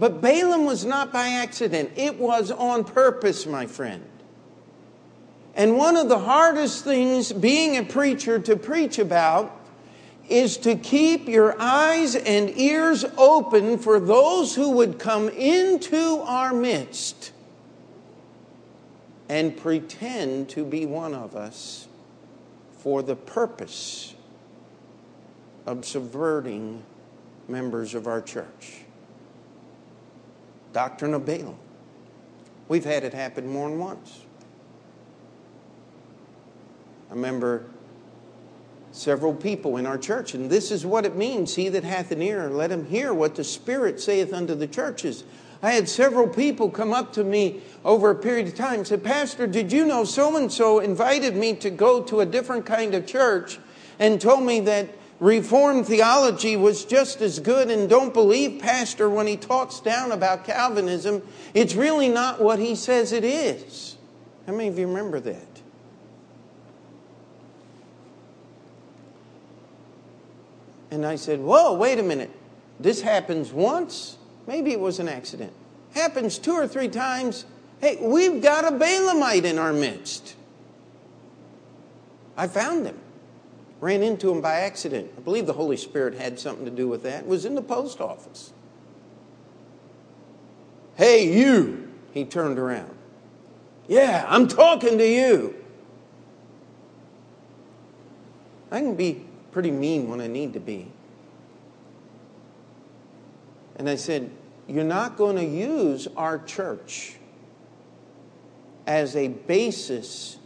But 0.00 0.22
Balaam 0.22 0.64
was 0.64 0.86
not 0.86 1.12
by 1.12 1.28
accident, 1.28 1.92
it 1.94 2.18
was 2.18 2.50
on 2.50 2.84
purpose, 2.84 3.44
my 3.44 3.66
friend. 3.66 4.02
And 5.54 5.76
one 5.76 5.94
of 5.96 6.08
the 6.08 6.20
hardest 6.20 6.84
things 6.84 7.32
being 7.32 7.76
a 7.76 7.82
preacher 7.82 8.38
to 8.38 8.56
preach 8.56 8.98
about 8.98 9.54
is 10.26 10.56
to 10.58 10.74
keep 10.76 11.28
your 11.28 11.54
eyes 11.60 12.16
and 12.16 12.56
ears 12.56 13.04
open 13.18 13.76
for 13.76 14.00
those 14.00 14.54
who 14.54 14.70
would 14.70 14.98
come 14.98 15.28
into 15.28 16.20
our 16.20 16.54
midst 16.54 17.32
and 19.28 19.54
pretend 19.54 20.48
to 20.48 20.64
be 20.64 20.86
one 20.86 21.14
of 21.14 21.36
us 21.36 21.88
for 22.78 23.02
the 23.02 23.16
purpose 23.16 24.14
of 25.66 25.84
subverting 25.84 26.82
members 27.48 27.94
of 27.94 28.06
our 28.06 28.22
church. 28.22 28.84
Doctrine 30.72 31.14
of 31.14 31.26
Balaam. 31.26 31.56
We've 32.68 32.84
had 32.84 33.04
it 33.04 33.12
happen 33.12 33.48
more 33.48 33.68
than 33.68 33.78
once. 33.78 34.20
I 37.10 37.14
remember 37.14 37.66
several 38.92 39.34
people 39.34 39.76
in 39.76 39.86
our 39.86 39.98
church, 39.98 40.34
and 40.34 40.48
this 40.48 40.70
is 40.70 40.86
what 40.86 41.04
it 41.04 41.16
means 41.16 41.56
He 41.56 41.68
that 41.68 41.84
hath 41.84 42.12
an 42.12 42.22
ear, 42.22 42.48
let 42.48 42.70
him 42.70 42.86
hear 42.86 43.12
what 43.12 43.34
the 43.34 43.44
Spirit 43.44 44.00
saith 44.00 44.32
unto 44.32 44.54
the 44.54 44.66
churches. 44.66 45.24
I 45.62 45.72
had 45.72 45.88
several 45.88 46.26
people 46.26 46.70
come 46.70 46.92
up 46.92 47.12
to 47.14 47.24
me 47.24 47.60
over 47.84 48.10
a 48.10 48.14
period 48.14 48.48
of 48.48 48.54
time 48.54 48.78
and 48.78 48.86
said, 48.86 49.04
Pastor, 49.04 49.46
did 49.46 49.72
you 49.72 49.84
know 49.84 50.04
so 50.04 50.36
and 50.36 50.50
so 50.50 50.78
invited 50.78 51.36
me 51.36 51.54
to 51.56 51.70
go 51.70 52.02
to 52.04 52.20
a 52.20 52.26
different 52.26 52.64
kind 52.64 52.94
of 52.94 53.06
church 53.06 53.58
and 53.98 54.20
told 54.20 54.42
me 54.42 54.60
that 54.60 54.88
Reformed 55.20 55.86
theology 55.86 56.56
was 56.56 56.86
just 56.86 57.20
as 57.20 57.38
good, 57.38 57.70
and 57.70 57.90
don't 57.90 58.14
believe 58.14 58.60
Pastor 58.60 59.08
when 59.10 59.26
he 59.26 59.36
talks 59.36 59.78
down 59.78 60.12
about 60.12 60.44
Calvinism. 60.44 61.22
It's 61.52 61.74
really 61.74 62.08
not 62.08 62.40
what 62.40 62.58
he 62.58 62.74
says 62.74 63.12
it 63.12 63.22
is. 63.22 63.98
How 64.46 64.52
many 64.52 64.68
of 64.68 64.78
you 64.78 64.88
remember 64.88 65.20
that? 65.20 65.60
And 70.90 71.04
I 71.04 71.16
said, 71.16 71.40
Whoa, 71.40 71.74
wait 71.74 71.98
a 71.98 72.02
minute. 72.02 72.30
This 72.80 73.02
happens 73.02 73.52
once? 73.52 74.16
Maybe 74.46 74.72
it 74.72 74.80
was 74.80 74.98
an 75.00 75.08
accident. 75.08 75.52
Happens 75.92 76.38
two 76.38 76.54
or 76.54 76.66
three 76.66 76.88
times. 76.88 77.44
Hey, 77.82 77.98
we've 78.00 78.42
got 78.42 78.64
a 78.64 78.74
Balaamite 78.74 79.44
in 79.44 79.58
our 79.58 79.74
midst. 79.74 80.34
I 82.38 82.46
found 82.46 82.86
him. 82.86 82.98
Ran 83.80 84.02
into 84.02 84.30
him 84.30 84.40
by 84.42 84.56
accident. 84.56 85.10
I 85.16 85.20
believe 85.20 85.46
the 85.46 85.54
Holy 85.54 85.76
Spirit 85.76 86.14
had 86.14 86.38
something 86.38 86.66
to 86.66 86.70
do 86.70 86.86
with 86.86 87.02
that. 87.04 87.26
Was 87.26 87.44
in 87.44 87.54
the 87.54 87.62
post 87.62 88.00
office. 88.00 88.52
Hey, 90.96 91.32
you! 91.32 91.88
He 92.12 92.24
turned 92.24 92.58
around. 92.58 92.94
Yeah, 93.88 94.26
I'm 94.28 94.48
talking 94.48 94.98
to 94.98 95.06
you. 95.06 95.54
I 98.70 98.80
can 98.80 98.94
be 98.94 99.24
pretty 99.50 99.70
mean 99.70 100.08
when 100.08 100.20
I 100.20 100.26
need 100.26 100.52
to 100.52 100.60
be. 100.60 100.92
And 103.76 103.88
I 103.88 103.96
said, 103.96 104.30
You're 104.68 104.84
not 104.84 105.16
going 105.16 105.36
to 105.36 105.44
use 105.44 106.06
our 106.16 106.38
church 106.38 107.16
as 108.86 109.16
a 109.16 109.28
basis 109.28 110.36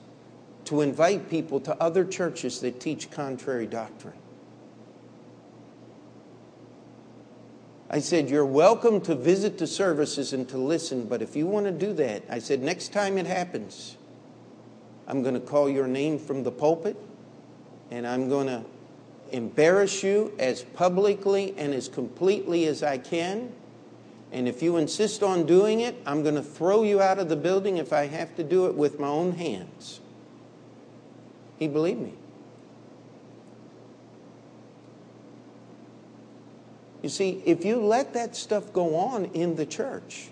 to 0.64 0.80
invite 0.80 1.28
people 1.28 1.61
to 1.61 1.76
other 1.83 2.04
churches 2.04 2.61
that 2.61 2.80
teach 2.80 3.11
contrary 3.11 3.66
doctrine. 3.66 4.14
I 7.90 8.00
said, 8.00 8.28
You're 8.28 8.47
welcome 8.47 9.00
to 9.02 9.14
visit 9.14 9.59
the 9.59 9.66
services 9.66 10.33
and 10.33 10.49
to 10.49 10.59
listen, 10.59 11.04
but 11.06 11.23
if 11.23 11.37
you 11.37 11.47
want 11.47 11.66
to 11.66 11.73
do 11.73 11.92
that, 11.94 12.25
I 12.28 12.38
said, 12.38 12.61
next 12.61 12.92
time 12.92 13.18
it 13.18 13.26
happens, 13.26 13.97
I'm 15.06 15.23
going 15.23 15.35
to 15.35 15.40
call 15.40 15.68
your 15.68 15.87
name 15.87 16.18
from 16.18 16.42
the 16.42 16.50
pulpit 16.50 16.97
and 17.90 18.06
I'm 18.06 18.28
going 18.28 18.47
to 18.47 18.64
embarrass 19.30 20.02
you 20.02 20.33
as 20.38 20.62
publicly 20.62 21.54
and 21.56 21.75
as 21.75 21.88
completely 21.88 22.66
as 22.66 22.83
I 22.83 22.99
can. 22.99 23.52
And 24.33 24.49
if 24.49 24.62
you 24.62 24.76
insist 24.76 25.23
on 25.23 25.47
doing 25.47 25.80
it, 25.80 25.94
I'm 26.06 26.23
going 26.23 26.35
to 26.35 26.42
throw 26.42 26.83
you 26.83 27.00
out 27.00 27.18
of 27.18 27.28
the 27.28 27.37
building 27.37 27.76
if 27.76 27.92
I 27.92 28.06
have 28.06 28.35
to 28.37 28.42
do 28.42 28.66
it 28.66 28.75
with 28.75 28.99
my 28.99 29.06
own 29.06 29.33
hands. 29.33 30.00
He 31.59 31.69
believed 31.69 32.01
me. 32.01 32.15
You 37.03 37.09
see, 37.09 37.43
if 37.45 37.65
you 37.65 37.81
let 37.81 38.15
that 38.15 38.35
stuff 38.35 38.73
go 38.73 38.97
on 38.97 39.27
in 39.27 39.57
the 39.57 39.67
church, 39.67 40.29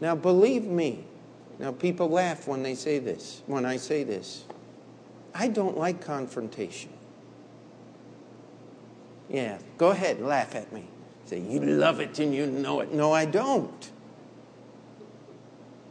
now 0.00 0.14
believe 0.14 0.64
me, 0.64 1.04
now, 1.60 1.72
people 1.72 2.08
laugh 2.08 2.48
when 2.48 2.62
they 2.62 2.74
say 2.74 2.98
this, 2.98 3.42
when 3.46 3.66
I 3.66 3.76
say 3.76 4.02
this. 4.02 4.44
I 5.34 5.48
don't 5.48 5.76
like 5.76 6.00
confrontation. 6.00 6.88
Yeah, 9.28 9.58
go 9.76 9.90
ahead, 9.90 10.22
laugh 10.22 10.54
at 10.54 10.72
me. 10.72 10.84
Say, 11.26 11.40
you 11.40 11.60
love 11.60 12.00
it 12.00 12.18
and 12.18 12.34
you 12.34 12.46
know 12.46 12.80
it. 12.80 12.94
No, 12.94 13.12
I 13.12 13.26
don't. 13.26 13.90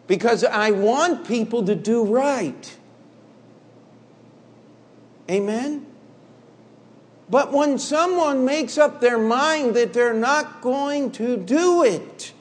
Because 0.10 0.44
I 0.44 0.72
want 0.72 1.28
people 1.28 1.64
to 1.66 1.76
do 1.76 2.04
right. 2.04 2.78
Amen? 5.30 5.86
But 7.30 7.54
when 7.54 7.78
someone 7.78 8.44
makes 8.44 8.80
up 8.80 9.02
their 9.02 9.20
mind 9.20 9.76
that 9.76 9.94
they're 9.94 10.16
not 10.16 10.62
going 10.62 11.12
to 11.12 11.38
do 11.38 11.84
it, 11.84 12.34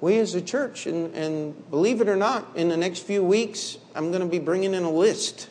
we 0.00 0.18
as 0.18 0.34
a 0.34 0.40
church, 0.40 0.86
and, 0.86 1.14
and 1.14 1.70
believe 1.70 2.00
it 2.00 2.08
or 2.08 2.16
not, 2.16 2.56
in 2.56 2.70
the 2.70 2.76
next 2.78 3.00
few 3.00 3.22
weeks, 3.22 3.76
I'm 3.94 4.08
going 4.10 4.22
to 4.22 4.28
be 4.28 4.38
bringing 4.38 4.72
in 4.72 4.82
a 4.82 4.90
list. 4.90 5.50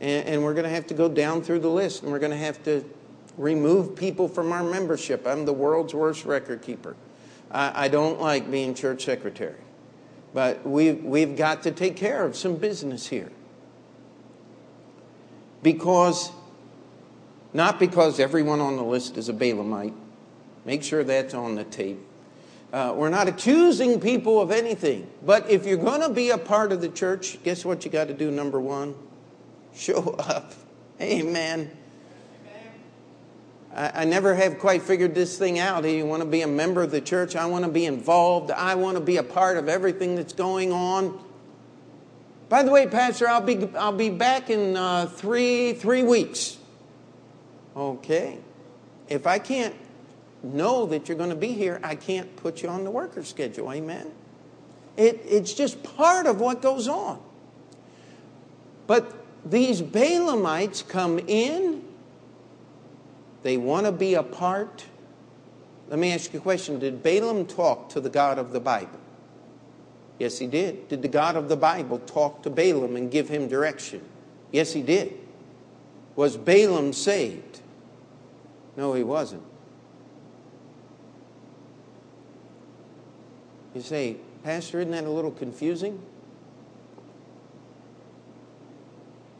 And, 0.00 0.26
and 0.26 0.42
we're 0.42 0.54
going 0.54 0.64
to 0.64 0.70
have 0.70 0.88
to 0.88 0.94
go 0.94 1.08
down 1.08 1.42
through 1.42 1.60
the 1.60 1.70
list, 1.70 2.02
and 2.02 2.10
we're 2.10 2.18
going 2.18 2.32
to 2.32 2.36
have 2.36 2.60
to 2.64 2.84
remove 3.38 3.96
people 3.96 4.28
from 4.28 4.52
our 4.52 4.64
membership. 4.64 5.26
I'm 5.26 5.46
the 5.46 5.52
world's 5.52 5.94
worst 5.94 6.24
record 6.24 6.60
keeper. 6.60 6.96
I, 7.50 7.84
I 7.84 7.88
don't 7.88 8.20
like 8.20 8.50
being 8.50 8.74
church 8.74 9.04
secretary. 9.04 9.54
But 10.34 10.66
we've, 10.66 11.02
we've 11.02 11.36
got 11.36 11.62
to 11.62 11.70
take 11.70 11.96
care 11.96 12.24
of 12.24 12.36
some 12.36 12.56
business 12.56 13.06
here. 13.06 13.30
Because, 15.62 16.30
not 17.54 17.78
because 17.78 18.20
everyone 18.20 18.60
on 18.60 18.76
the 18.76 18.84
list 18.84 19.16
is 19.16 19.28
a 19.28 19.32
Balaamite. 19.32 19.94
Make 20.64 20.82
sure 20.82 21.02
that's 21.02 21.32
on 21.32 21.54
the 21.54 21.64
tape. 21.64 21.98
Uh, 22.72 22.92
we're 22.94 23.08
not 23.08 23.28
accusing 23.28 23.98
people 23.98 24.40
of 24.40 24.50
anything. 24.50 25.08
But 25.24 25.48
if 25.48 25.64
you're 25.64 25.78
going 25.78 26.02
to 26.02 26.10
be 26.10 26.30
a 26.30 26.38
part 26.38 26.70
of 26.70 26.82
the 26.82 26.90
church, 26.90 27.42
guess 27.42 27.64
what 27.64 27.84
you 27.84 27.90
got 27.90 28.08
to 28.08 28.14
do, 28.14 28.30
number 28.30 28.60
one? 28.60 28.94
Show 29.74 30.14
up. 30.18 30.52
Amen. 31.00 31.70
I, 33.74 34.02
I 34.02 34.04
never 34.04 34.34
have 34.34 34.58
quite 34.58 34.82
figured 34.82 35.14
this 35.14 35.38
thing 35.38 35.58
out. 35.58 35.82
Do 35.82 35.88
you 35.88 36.06
want 36.06 36.22
to 36.22 36.28
be 36.28 36.42
a 36.42 36.46
member 36.46 36.82
of 36.82 36.90
the 36.90 37.00
church? 37.00 37.36
I 37.36 37.46
want 37.46 37.64
to 37.64 37.70
be 37.70 37.86
involved. 37.86 38.50
I 38.50 38.74
want 38.74 38.96
to 38.96 39.02
be 39.02 39.16
a 39.16 39.22
part 39.22 39.56
of 39.56 39.68
everything 39.68 40.16
that's 40.16 40.32
going 40.32 40.72
on. 40.72 41.24
By 42.48 42.62
the 42.62 42.70
way, 42.70 42.86
Pastor, 42.86 43.28
I'll 43.28 43.42
be, 43.42 43.68
I'll 43.76 43.92
be 43.92 44.08
back 44.08 44.48
in 44.48 44.76
uh, 44.76 45.06
three, 45.06 45.74
three 45.74 46.02
weeks. 46.02 46.56
Okay. 47.76 48.38
If 49.08 49.26
I 49.26 49.38
can't 49.38 49.74
know 50.42 50.86
that 50.86 51.08
you're 51.08 51.18
going 51.18 51.30
to 51.30 51.36
be 51.36 51.52
here, 51.52 51.80
I 51.82 51.94
can't 51.94 52.34
put 52.36 52.62
you 52.62 52.68
on 52.68 52.84
the 52.84 52.90
worker 52.90 53.22
schedule. 53.22 53.72
Amen? 53.72 54.10
It, 54.96 55.20
it's 55.24 55.52
just 55.52 55.82
part 55.82 56.26
of 56.26 56.40
what 56.40 56.62
goes 56.62 56.88
on. 56.88 57.20
But 58.86 59.14
these 59.44 59.82
Balaamites 59.82 60.86
come 60.86 61.18
in 61.18 61.84
they 63.42 63.56
want 63.56 63.86
to 63.86 63.92
be 63.92 64.14
a 64.14 64.22
part. 64.22 64.84
Let 65.88 65.98
me 65.98 66.12
ask 66.12 66.32
you 66.32 66.38
a 66.38 66.42
question 66.42 66.78
Did 66.78 67.02
Balaam 67.02 67.46
talk 67.46 67.88
to 67.90 68.00
the 68.00 68.10
God 68.10 68.38
of 68.38 68.52
the 68.52 68.60
Bible? 68.60 69.00
Yes, 70.18 70.38
he 70.38 70.46
did. 70.46 70.88
Did 70.88 71.02
the 71.02 71.08
God 71.08 71.36
of 71.36 71.48
the 71.48 71.56
Bible 71.56 72.00
talk 72.00 72.42
to 72.42 72.50
Balaam 72.50 72.96
and 72.96 73.10
give 73.10 73.28
him 73.28 73.48
direction? 73.48 74.02
Yes, 74.50 74.72
he 74.72 74.82
did. 74.82 75.16
Was 76.16 76.36
Balaam 76.36 76.92
saved? 76.92 77.60
No, 78.76 78.94
he 78.94 79.04
wasn't. 79.04 79.42
You 83.74 83.82
say, 83.82 84.16
Pastor, 84.42 84.80
isn't 84.80 84.90
that 84.90 85.04
a 85.04 85.10
little 85.10 85.30
confusing? 85.30 86.00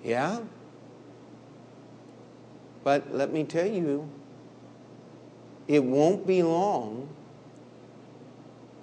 Yeah? 0.05 0.41
But 2.89 3.15
let 3.15 3.35
me 3.35 3.45
tell 3.45 3.67
you, 3.67 4.09
it 5.67 5.85
won't 5.85 6.27
be 6.27 6.43
long 6.43 7.11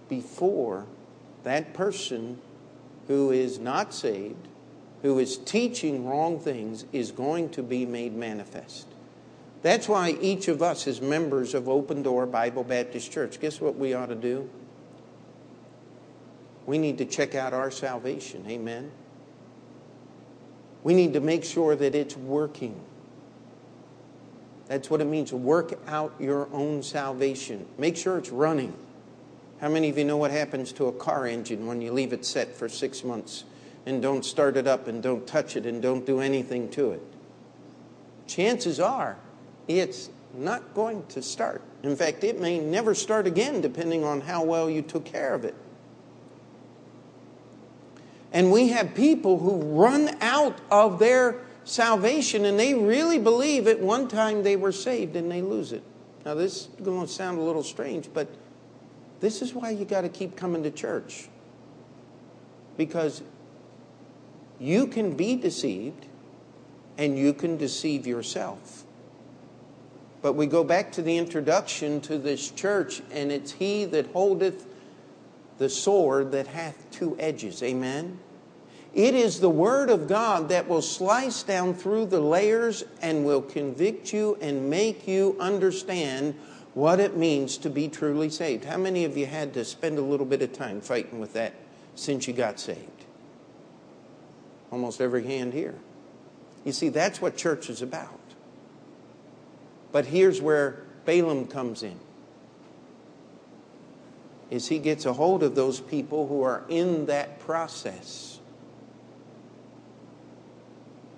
before 0.10 0.86
that 1.44 1.74
person 1.74 2.40
who 3.08 3.32
is 3.32 3.58
not 3.58 3.96
saved, 3.96 4.48
who 5.02 5.18
is 5.18 5.38
teaching 5.40 6.06
wrong 6.06 6.40
things, 6.40 6.86
is 6.94 7.12
going 7.12 7.50
to 7.50 7.64
be 7.64 7.84
made 7.88 8.16
manifest. 8.16 8.86
That's 9.64 9.90
why 9.90 10.16
each 10.22 10.50
of 10.50 10.62
us, 10.62 10.86
as 10.86 11.02
members 11.02 11.56
of 11.56 11.68
Open 11.68 12.04
Door 12.04 12.28
Bible 12.28 12.64
Baptist 12.64 13.12
Church, 13.12 13.40
guess 13.40 13.60
what 13.60 13.76
we 13.76 13.96
ought 13.96 14.10
to 14.10 14.16
do? 14.16 14.48
We 16.68 16.78
need 16.78 17.00
to 17.00 17.06
check 17.06 17.34
out 17.34 17.54
our 17.54 17.72
salvation. 17.72 18.46
Amen. 18.48 18.92
We 20.84 20.94
need 20.94 21.14
to 21.14 21.22
make 21.22 21.44
sure 21.44 21.76
that 21.76 21.96
it's 21.96 22.16
working. 22.16 22.80
That's 24.68 24.90
what 24.90 25.02
it 25.02 25.06
means. 25.06 25.32
Work 25.32 25.80
out 25.88 26.14
your 26.20 26.48
own 26.52 26.82
salvation. 26.82 27.66
Make 27.78 27.98
sure 27.98 28.18
it's 28.18 28.32
running. 28.32 28.74
How 29.62 29.70
many 29.70 29.90
of 29.90 29.98
you 29.98 30.04
know 30.04 30.18
what 30.18 30.32
happens 30.32 30.72
to 30.74 30.86
a 30.88 30.92
car 30.92 31.28
engine 31.28 31.66
when 31.66 31.82
you 31.82 31.92
leave 31.92 32.14
it 32.14 32.26
set 32.26 32.56
for 32.56 32.68
six 32.68 33.04
months 33.04 33.46
and 33.86 34.02
don't 34.02 34.26
start 34.26 34.58
it 34.58 34.68
up 34.68 34.88
and 34.88 35.02
don't 35.02 35.26
touch 35.26 35.56
it 35.56 35.66
and 35.66 35.82
don't 35.82 36.06
do 36.06 36.20
anything 36.20 36.70
to 36.72 36.92
it? 36.92 37.02
Chances 38.28 38.80
are 38.80 39.18
it's 39.68 40.10
not 40.34 40.74
going 40.74 41.06
to 41.08 41.22
start. 41.22 41.62
In 41.84 41.96
fact, 41.96 42.24
it 42.24 42.42
may 42.42 42.60
never 42.60 42.94
start 42.94 43.28
again 43.28 43.62
depending 43.62 44.04
on 44.04 44.22
how 44.22 44.44
well 44.44 44.70
you 44.70 44.82
took 44.82 45.06
care 45.06 45.34
of 45.34 45.46
it. 45.46 45.56
And 48.34 48.52
we 48.52 48.70
have 48.70 48.94
people 48.96 49.40
who 49.40 49.62
run 49.80 50.18
out 50.20 50.60
of 50.70 51.00
their 51.00 51.40
salvation 51.66 52.46
and 52.46 52.58
they 52.58 52.74
really 52.74 53.20
believe 53.20 53.68
at 53.68 53.80
one 53.80 54.08
time 54.08 54.44
they 54.44 54.56
were 54.56 54.72
saved 54.72 55.16
and 55.16 55.30
they 55.30 55.42
lose 55.42 55.74
it. 55.74 55.84
Now, 56.24 56.34
this 56.34 56.56
is 56.56 56.70
going 56.82 57.06
to 57.06 57.12
sound 57.12 57.38
a 57.38 57.42
little 57.42 57.64
strange, 57.64 58.10
but 58.14 58.28
this 59.20 59.42
is 59.42 59.54
why 59.54 59.72
you 59.72 59.86
got 59.86 60.02
to 60.02 60.10
keep 60.10 60.36
coming 60.36 60.64
to 60.64 60.72
church. 60.72 61.28
Because 62.78 63.22
you 64.60 64.88
can 64.88 65.16
be 65.16 65.36
deceived 65.36 66.08
and 66.98 67.18
you 67.18 67.34
can 67.34 67.58
deceive 67.58 68.08
yourself. 68.08 68.84
But 70.22 70.34
we 70.34 70.48
go 70.48 70.64
back 70.64 70.92
to 70.94 71.02
the 71.02 71.18
introduction 71.18 72.02
to 72.02 72.18
this 72.18 72.50
church, 72.50 73.04
and 73.12 73.32
it's 73.32 73.52
He 73.52 73.86
that 73.86 74.08
holdeth 74.08 74.66
the 75.60 75.70
sword 75.70 76.32
that 76.32 76.48
hath 76.48 76.90
two 76.90 77.16
edges. 77.20 77.62
Amen? 77.62 78.20
It 78.96 79.14
is 79.14 79.42
the 79.42 79.50
Word 79.50 79.90
of 79.90 80.08
God 80.08 80.48
that 80.50 80.70
will 80.70 80.82
slice 80.82 81.44
down 81.44 81.74
through 81.74 82.06
the 82.06 82.22
layers 82.22 82.86
and 83.02 83.26
will 83.26 83.42
convict 83.42 84.14
you 84.14 84.38
and 84.40 84.70
make 84.70 85.06
you 85.06 85.36
understand 85.38 86.34
what 86.74 87.02
it 87.02 87.18
means 87.18 87.58
to 87.58 87.70
be 87.70 87.90
truly 87.90 88.30
saved. 88.30 88.64
How 88.64 88.78
many 88.78 89.04
of 89.04 89.18
you 89.18 89.26
had 89.26 89.54
to 89.56 89.66
spend 89.66 89.98
a 89.98 90.02
little 90.02 90.26
bit 90.26 90.42
of 90.42 90.54
time 90.54 90.80
fighting 90.80 91.20
with 91.20 91.34
that 91.34 91.54
since 91.96 92.26
you 92.26 92.34
got 92.34 92.58
saved? 92.58 93.04
Almost 94.72 95.02
every 95.02 95.26
hand 95.26 95.52
here. 95.52 95.76
You 96.64 96.72
see, 96.72 96.88
that's 96.88 97.22
what 97.22 97.36
church 97.36 97.70
is 97.70 97.82
about. 97.82 98.20
But 99.92 100.06
here's 100.06 100.42
where 100.42 100.84
Balaam 101.06 101.48
comes 101.48 101.84
in. 101.84 102.00
Is 104.50 104.70
he 104.70 104.80
gets 104.80 105.06
a 105.06 105.12
hold 105.12 105.44
of 105.44 105.54
those 105.54 105.82
people 105.82 106.28
who 106.28 106.44
are 106.44 106.64
in 106.70 107.08
that 107.08 107.40
process 107.40 108.35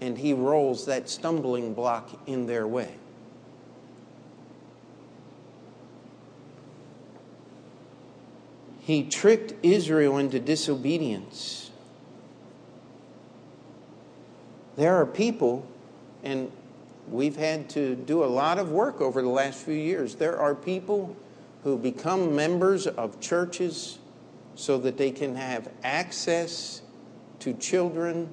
and 0.02 0.18
he 0.18 0.34
rolls 0.34 0.86
that 0.86 1.10
stumbling 1.10 1.74
block 1.74 2.10
in 2.28 2.46
their 2.46 2.68
way. 2.68 2.94
He 8.82 9.04
tricked 9.04 9.54
Israel 9.64 10.18
into 10.18 10.40
disobedience. 10.40 11.72
There 14.78 14.96
are 14.96 15.06
people, 15.06 15.68
and 16.24 16.52
we've 17.10 17.36
had 17.36 17.70
to 17.72 17.96
do 17.96 18.24
a 18.24 18.28
lot 18.28 18.60
of 18.60 18.72
work 18.72 19.02
over 19.02 19.22
the 19.22 19.28
last 19.28 19.66
few 19.66 19.74
years. 19.74 20.16
There 20.16 20.40
are 20.40 20.56
people 20.56 21.18
who 21.64 21.78
become 21.78 22.36
members 22.36 22.88
of 22.88 23.20
churches 23.20 23.98
so 24.56 24.78
that 24.78 24.98
they 24.98 25.12
can 25.12 25.36
have 25.36 25.70
access 25.84 26.82
to 27.40 27.54
children 27.54 28.30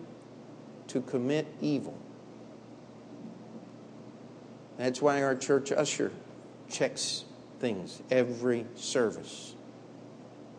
to 0.88 1.01
commit 1.01 1.47
evil. 1.61 1.97
That's 4.77 5.01
why 5.01 5.23
our 5.23 5.35
church 5.35 5.73
usher 5.73 6.11
checks 6.68 7.25
things 7.61 8.03
every 8.11 8.66
service. 8.75 9.55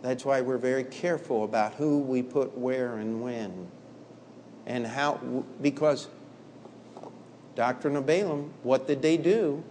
That's 0.01 0.23
why 0.23 0.41
we're 0.41 0.57
very 0.57 0.83
careful 0.83 1.43
about 1.43 1.75
who 1.75 1.99
we 1.99 2.21
put 2.21 2.57
where 2.57 2.97
and 2.97 3.21
when 3.21 3.67
and 4.65 4.85
how, 4.85 5.43
because 5.61 6.07
Doctrine 7.55 7.95
of 7.95 8.05
Balaam, 8.05 8.51
what 8.63 8.87
did 8.87 9.01
they 9.01 9.17
do? 9.17 9.63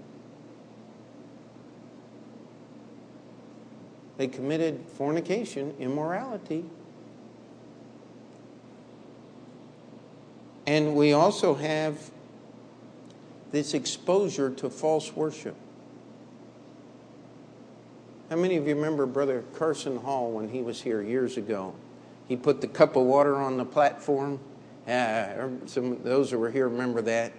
They 4.16 4.28
committed 4.28 4.84
fornication, 4.96 5.74
immorality, 5.78 6.64
And 10.66 10.94
we 10.94 11.12
also 11.12 11.54
have 11.54 12.10
this 13.52 13.74
exposure 13.74 14.50
to 14.50 14.70
false 14.70 15.14
worship. 15.14 15.54
How 18.30 18.36
many 18.36 18.56
of 18.56 18.66
you 18.66 18.74
remember 18.74 19.06
Brother 19.06 19.44
Carson 19.54 19.98
Hall 19.98 20.32
when 20.32 20.48
he 20.48 20.62
was 20.62 20.80
here 20.80 21.02
years 21.02 21.36
ago? 21.36 21.74
He 22.26 22.36
put 22.36 22.60
the 22.60 22.66
cup 22.66 22.96
of 22.96 23.04
water 23.04 23.36
on 23.36 23.58
the 23.58 23.64
platform. 23.64 24.40
Uh, 24.88 25.48
some 25.66 26.02
those 26.02 26.30
who 26.30 26.38
were 26.38 26.50
here 26.50 26.68
remember 26.68 27.02
that. 27.02 27.32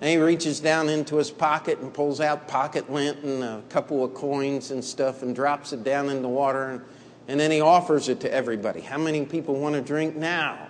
And 0.00 0.10
he 0.10 0.16
reaches 0.16 0.58
down 0.58 0.88
into 0.88 1.16
his 1.16 1.30
pocket 1.30 1.78
and 1.78 1.92
pulls 1.94 2.20
out 2.20 2.48
pocket 2.48 2.90
lint 2.90 3.22
and 3.22 3.44
a 3.44 3.62
couple 3.68 4.02
of 4.02 4.14
coins 4.14 4.70
and 4.72 4.84
stuff 4.84 5.22
and 5.22 5.34
drops 5.34 5.72
it 5.72 5.84
down 5.84 6.08
in 6.08 6.22
the 6.22 6.28
water. 6.28 6.70
And, 6.70 6.82
and 7.28 7.38
then 7.38 7.50
he 7.50 7.60
offers 7.60 8.08
it 8.08 8.18
to 8.20 8.32
everybody. 8.32 8.80
How 8.80 8.98
many 8.98 9.24
people 9.24 9.54
want 9.54 9.74
to 9.76 9.80
drink 9.80 10.16
now? 10.16 10.66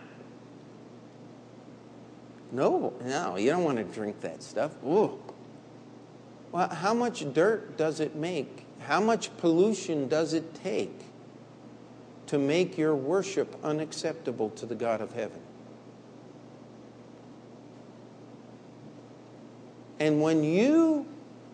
No, 2.53 2.93
no, 3.05 3.37
you 3.37 3.51
don't 3.51 3.65
want 3.65 3.79
to 3.79 3.85
drink 3.85 4.21
that 4.21 4.43
stuff. 4.43 4.73
Ooh. 4.85 5.19
Well, 6.53 6.69
how 6.69 6.93
much 6.93 7.33
dirt 7.33 7.79
does 7.79 7.99
it 7.99 8.15
make? 8.15 8.67
How 8.81 9.01
much 9.01 9.35
pollution 9.39 10.07
does 10.07 10.35
it 10.35 10.55
take 10.55 11.01
to 12.27 12.39
make 12.39 12.77
your 12.77 12.95
worship 12.95 13.57
unacceptable 13.65 14.51
to 14.51 14.67
the 14.67 14.75
God 14.75 15.01
of 15.01 15.13
heaven? 15.15 15.41
And 19.99 20.21
when 20.21 20.45
you 20.45 21.07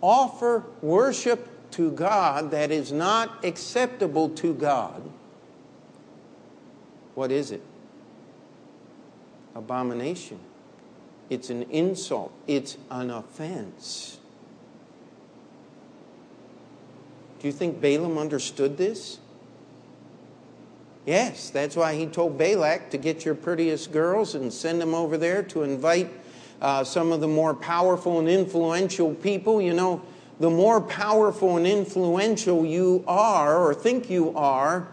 offer 0.02 0.64
worship 0.80 1.70
to 1.72 1.92
God 1.92 2.50
that 2.50 2.72
is 2.72 2.90
not 2.90 3.44
acceptable 3.44 4.30
to 4.30 4.54
God, 4.54 5.02
what 7.14 7.30
is 7.30 7.52
it? 7.52 7.62
Abomination. 9.54 10.40
It's 11.30 11.50
an 11.50 11.64
insult. 11.64 12.32
It's 12.46 12.76
an 12.90 13.10
offense. 13.10 14.18
Do 17.40 17.46
you 17.46 17.52
think 17.52 17.80
Balaam 17.80 18.18
understood 18.18 18.76
this? 18.76 19.18
Yes, 21.06 21.50
that's 21.50 21.76
why 21.76 21.94
he 21.94 22.06
told 22.06 22.36
Balak 22.36 22.90
to 22.90 22.98
get 22.98 23.24
your 23.24 23.34
prettiest 23.34 23.92
girls 23.92 24.34
and 24.34 24.52
send 24.52 24.80
them 24.80 24.94
over 24.94 25.16
there 25.16 25.42
to 25.44 25.62
invite 25.62 26.10
uh, 26.60 26.84
some 26.84 27.12
of 27.12 27.20
the 27.20 27.28
more 27.28 27.54
powerful 27.54 28.18
and 28.18 28.28
influential 28.28 29.14
people. 29.14 29.62
You 29.62 29.72
know, 29.72 30.02
the 30.40 30.50
more 30.50 30.80
powerful 30.80 31.56
and 31.56 31.66
influential 31.66 32.66
you 32.66 33.04
are 33.06 33.56
or 33.56 33.74
think 33.74 34.10
you 34.10 34.36
are, 34.36 34.88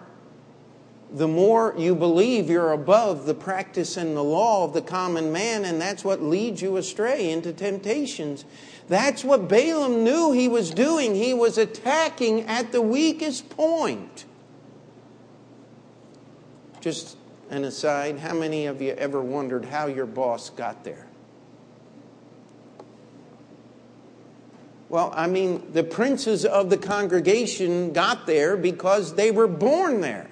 the 1.11 1.27
more 1.27 1.73
you 1.77 1.95
believe 1.95 2.49
you're 2.49 2.71
above 2.71 3.25
the 3.25 3.33
practice 3.33 3.95
and 3.95 4.15
the 4.15 4.23
law 4.23 4.65
of 4.65 4.73
the 4.73 4.81
common 4.81 5.31
man, 5.31 5.65
and 5.65 5.79
that's 5.79 6.03
what 6.03 6.21
leads 6.21 6.61
you 6.61 6.77
astray 6.77 7.29
into 7.29 7.53
temptations. 7.53 8.43
That's 8.87 9.23
what 9.23 9.47
Balaam 9.47 10.03
knew 10.03 10.31
he 10.31 10.47
was 10.47 10.71
doing. 10.71 11.15
He 11.15 11.33
was 11.33 11.57
attacking 11.57 12.41
at 12.41 12.71
the 12.71 12.81
weakest 12.81 13.49
point. 13.49 14.25
Just 16.81 17.17
an 17.49 17.63
aside 17.63 18.19
how 18.19 18.33
many 18.33 18.65
of 18.65 18.81
you 18.81 18.93
ever 18.93 19.21
wondered 19.21 19.65
how 19.65 19.87
your 19.87 20.05
boss 20.05 20.49
got 20.49 20.83
there? 20.83 21.07
Well, 24.89 25.11
I 25.15 25.27
mean, 25.27 25.73
the 25.73 25.83
princes 25.83 26.45
of 26.45 26.69
the 26.69 26.77
congregation 26.77 27.91
got 27.91 28.27
there 28.27 28.55
because 28.55 29.15
they 29.15 29.31
were 29.31 29.47
born 29.47 30.01
there. 30.01 30.29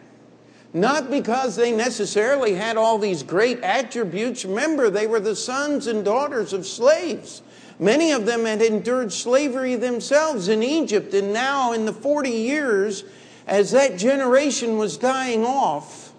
Not 0.74 1.12
because 1.12 1.56
they 1.56 1.72
necessarily 1.72 2.56
had 2.56 2.78
all 2.78 2.98
these 2.98 3.22
great 3.22 3.60
attributes. 3.62 4.44
Remember, 4.44 4.90
they 4.90 5.06
were 5.06 5.20
the 5.20 5.36
sons 5.36 5.86
and 5.86 6.04
daughters 6.04 6.52
of 6.52 6.66
slaves. 6.66 7.44
Many 7.80 8.12
of 8.12 8.26
them 8.26 8.46
had 8.46 8.62
endured 8.62 9.14
slavery 9.14 9.76
themselves 9.76 10.48
in 10.48 10.64
Egypt, 10.64 11.14
and 11.14 11.32
now 11.32 11.74
in 11.74 11.86
the 11.86 11.94
40 11.94 12.30
years, 12.30 13.04
as 13.46 13.72
that 13.72 13.98
generation 13.98 14.78
was 14.78 14.98
dying 14.98 15.46
off, 15.46 16.14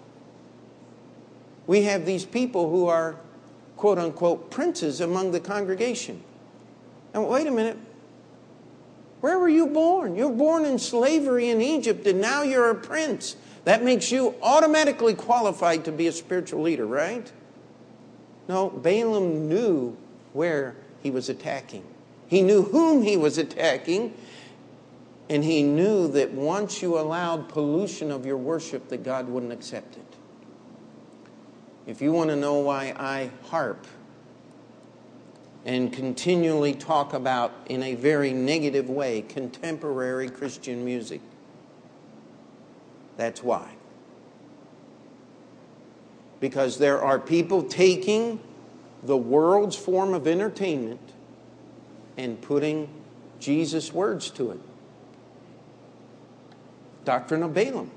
we 1.67 1.83
have 1.83 2.05
these 2.05 2.25
people 2.25 2.69
who 2.69 2.87
are 2.87 3.15
quote 3.75 3.97
unquote 3.97 4.51
princes 4.51 5.01
among 5.01 5.31
the 5.31 5.39
congregation. 5.39 6.21
And 7.13 7.27
wait 7.27 7.47
a 7.47 7.51
minute, 7.51 7.77
where 9.21 9.39
were 9.39 9.49
you 9.49 9.67
born? 9.67 10.15
You're 10.15 10.31
born 10.31 10.65
in 10.65 10.77
slavery 10.77 11.49
in 11.49 11.61
Egypt, 11.61 12.05
and 12.05 12.21
now 12.21 12.43
you're 12.43 12.69
a 12.69 12.75
prince. 12.75 13.35
That 13.65 13.83
makes 13.83 14.11
you 14.11 14.35
automatically 14.41 15.15
qualified 15.15 15.85
to 15.85 15.91
be 15.91 16.07
a 16.07 16.11
spiritual 16.11 16.61
leader, 16.61 16.85
right? 16.85 17.31
No, 18.47 18.69
Balaam 18.69 19.49
knew 19.49 19.97
where 20.33 20.75
he 21.01 21.09
was 21.09 21.29
attacking. 21.29 21.83
He 22.27 22.41
knew 22.41 22.63
whom 22.63 23.01
he 23.01 23.17
was 23.17 23.37
attacking, 23.39 24.13
and 25.29 25.43
he 25.43 25.63
knew 25.63 26.07
that 26.09 26.31
once 26.31 26.81
you 26.81 26.97
allowed 26.99 27.49
pollution 27.49 28.11
of 28.11 28.25
your 28.25 28.37
worship, 28.37 28.87
that 28.89 29.03
God 29.03 29.27
wouldn't 29.27 29.51
accept 29.51 29.97
it. 29.97 30.15
If 31.87 32.01
you 32.01 32.11
want 32.11 32.29
to 32.29 32.35
know 32.35 32.59
why 32.59 32.93
I 32.95 33.31
harp 33.49 33.87
and 35.65 35.91
continually 35.91 36.73
talk 36.73 37.13
about, 37.13 37.51
in 37.67 37.81
a 37.81 37.95
very 37.95 38.31
negative 38.31 38.89
way, 38.89 39.21
contemporary 39.23 40.29
Christian 40.29 40.85
music, 40.85 41.21
that's 43.17 43.41
why. 43.41 43.71
Because 46.39 46.77
there 46.77 47.01
are 47.01 47.19
people 47.19 47.63
taking 47.63 48.39
the 49.03 49.17
world's 49.17 49.75
form 49.75 50.13
of 50.13 50.27
entertainment 50.27 50.99
and 52.17 52.41
putting 52.41 52.89
Jesus' 53.39 53.93
words 53.93 54.29
to 54.31 54.51
it. 54.51 54.59
Doctrine 57.03 57.43
of 57.43 57.53
Balaam. 57.53 57.91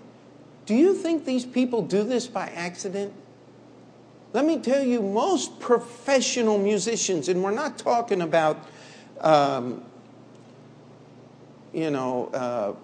Do 0.66 0.74
you 0.74 0.94
think 0.94 1.24
these 1.24 1.46
people 1.46 1.82
do 1.82 2.04
this 2.04 2.26
by 2.26 2.48
accident? 2.48 3.12
Let 4.34 4.44
me 4.44 4.58
tell 4.58 4.82
you, 4.82 5.00
most 5.00 5.58
professional 5.60 6.58
musicians, 6.58 7.28
and 7.28 7.42
we're 7.42 7.50
not 7.50 7.78
talking 7.78 8.20
about, 8.20 8.58
um, 9.22 9.82
you 11.72 11.90
know, 11.90 12.26
uh, 12.34 12.74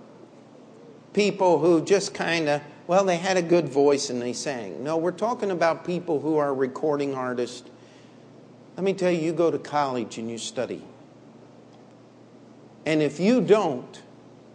people 1.14 1.59
who 1.59 1.83
just 1.83 2.12
kind 2.12 2.48
of, 2.48 2.61
well, 2.87 3.05
they 3.05 3.16
had 3.16 3.38
a 3.38 3.42
good 3.42 3.68
voice 3.68 4.11
and 4.11 4.20
they 4.20 4.35
sang. 4.35 4.85
No, 4.85 4.98
we're 4.98 5.12
talking 5.12 5.50
about 5.50 5.87
people 5.87 6.20
who 6.20 6.37
are 6.37 6.55
recording 6.55 7.14
artists 7.14 7.70
let 8.77 8.83
me 8.83 8.92
tell 8.92 9.11
you, 9.11 9.20
you 9.20 9.33
go 9.33 9.50
to 9.50 9.59
college 9.59 10.18
and 10.18 10.31
you 10.31 10.38
study. 10.38 10.83
And 12.87 13.00
if 13.03 13.20
you 13.20 13.40
don't, 13.40 14.03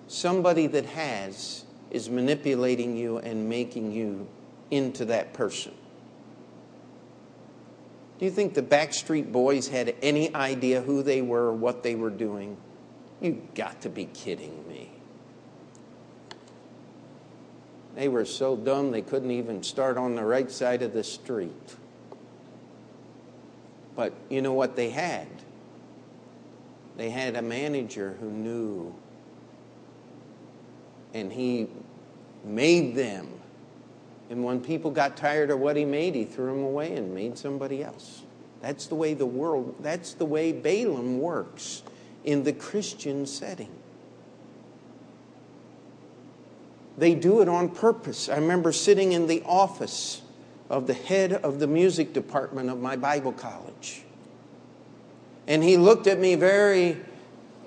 somebody 0.08 0.68
that 0.68 0.86
has 0.88 1.64
is 1.90 2.10
manipulating 2.10 2.98
you 2.98 3.20
and 3.20 3.48
making 3.48 3.92
you 3.92 4.28
into 4.72 5.06
that 5.06 5.34
person. 5.34 5.74
Do 8.20 8.26
you 8.26 8.32
think 8.32 8.54
the 8.54 8.62
Backstreet 8.62 9.32
Boys 9.32 9.70
had 9.70 9.96
any 10.02 10.36
idea 10.36 10.82
who 10.82 11.02
they 11.02 11.22
were 11.22 11.46
or 11.46 11.54
what 11.54 11.84
they 11.84 11.96
were 11.96 12.10
doing? 12.10 12.58
You 13.22 13.42
got 13.56 13.82
to 13.82 13.90
be 13.90 14.06
kidding 14.06 14.68
me. 14.68 14.92
They 17.96 18.08
were 18.08 18.26
so 18.26 18.56
dumb 18.56 18.92
they 18.92 19.02
couldn't 19.02 19.32
even 19.32 19.64
start 19.64 19.98
on 19.98 20.16
the 20.16 20.24
right 20.24 20.50
side 20.50 20.82
of 20.82 20.94
the 20.94 21.04
street. 21.04 21.76
But 23.96 24.14
you 24.30 24.42
know 24.42 24.54
what 24.54 24.76
they 24.76 24.90
had? 24.90 25.28
They 26.96 27.10
had 27.10 27.36
a 27.36 27.42
manager 27.42 28.16
who 28.20 28.30
knew, 28.30 28.96
and 31.14 31.32
he 31.32 31.68
made 32.44 32.96
them. 32.96 33.28
And 34.30 34.44
when 34.44 34.62
people 34.62 34.92
got 34.92 35.18
tired 35.18 35.50
of 35.50 35.60
what 35.60 35.76
he 35.76 35.86
made, 35.86 36.14
he 36.14 36.24
threw 36.24 36.54
them 36.54 36.64
away 36.64 36.96
and 36.96 37.14
made 37.14 37.38
somebody 37.38 37.84
else. 37.84 38.22
That's 38.62 38.88
the 38.88 38.96
way 38.96 39.14
the 39.14 39.26
world, 39.26 39.76
that's 39.80 40.14
the 40.14 40.26
way 40.26 40.52
Balaam 40.52 41.20
works 41.20 41.84
in 42.24 42.44
the 42.44 42.54
Christian 42.54 43.26
setting. 43.26 43.79
They 47.00 47.16
do 47.16 47.42
it 47.42 47.48
on 47.48 47.70
purpose. 47.70 48.28
I 48.28 48.36
remember 48.36 48.74
sitting 48.74 49.14
in 49.14 49.28
the 49.28 49.42
office 49.46 50.22
of 50.70 50.86
the 50.86 50.94
head 50.94 51.32
of 51.32 51.60
the 51.60 51.68
music 51.68 52.12
department 52.12 52.70
of 52.70 52.82
my 52.82 52.98
Bible 52.98 53.32
college. 53.32 54.04
And 55.48 55.64
he 55.64 55.78
looked 55.78 56.08
at 56.08 56.20
me 56.20 56.36
very 56.36 56.98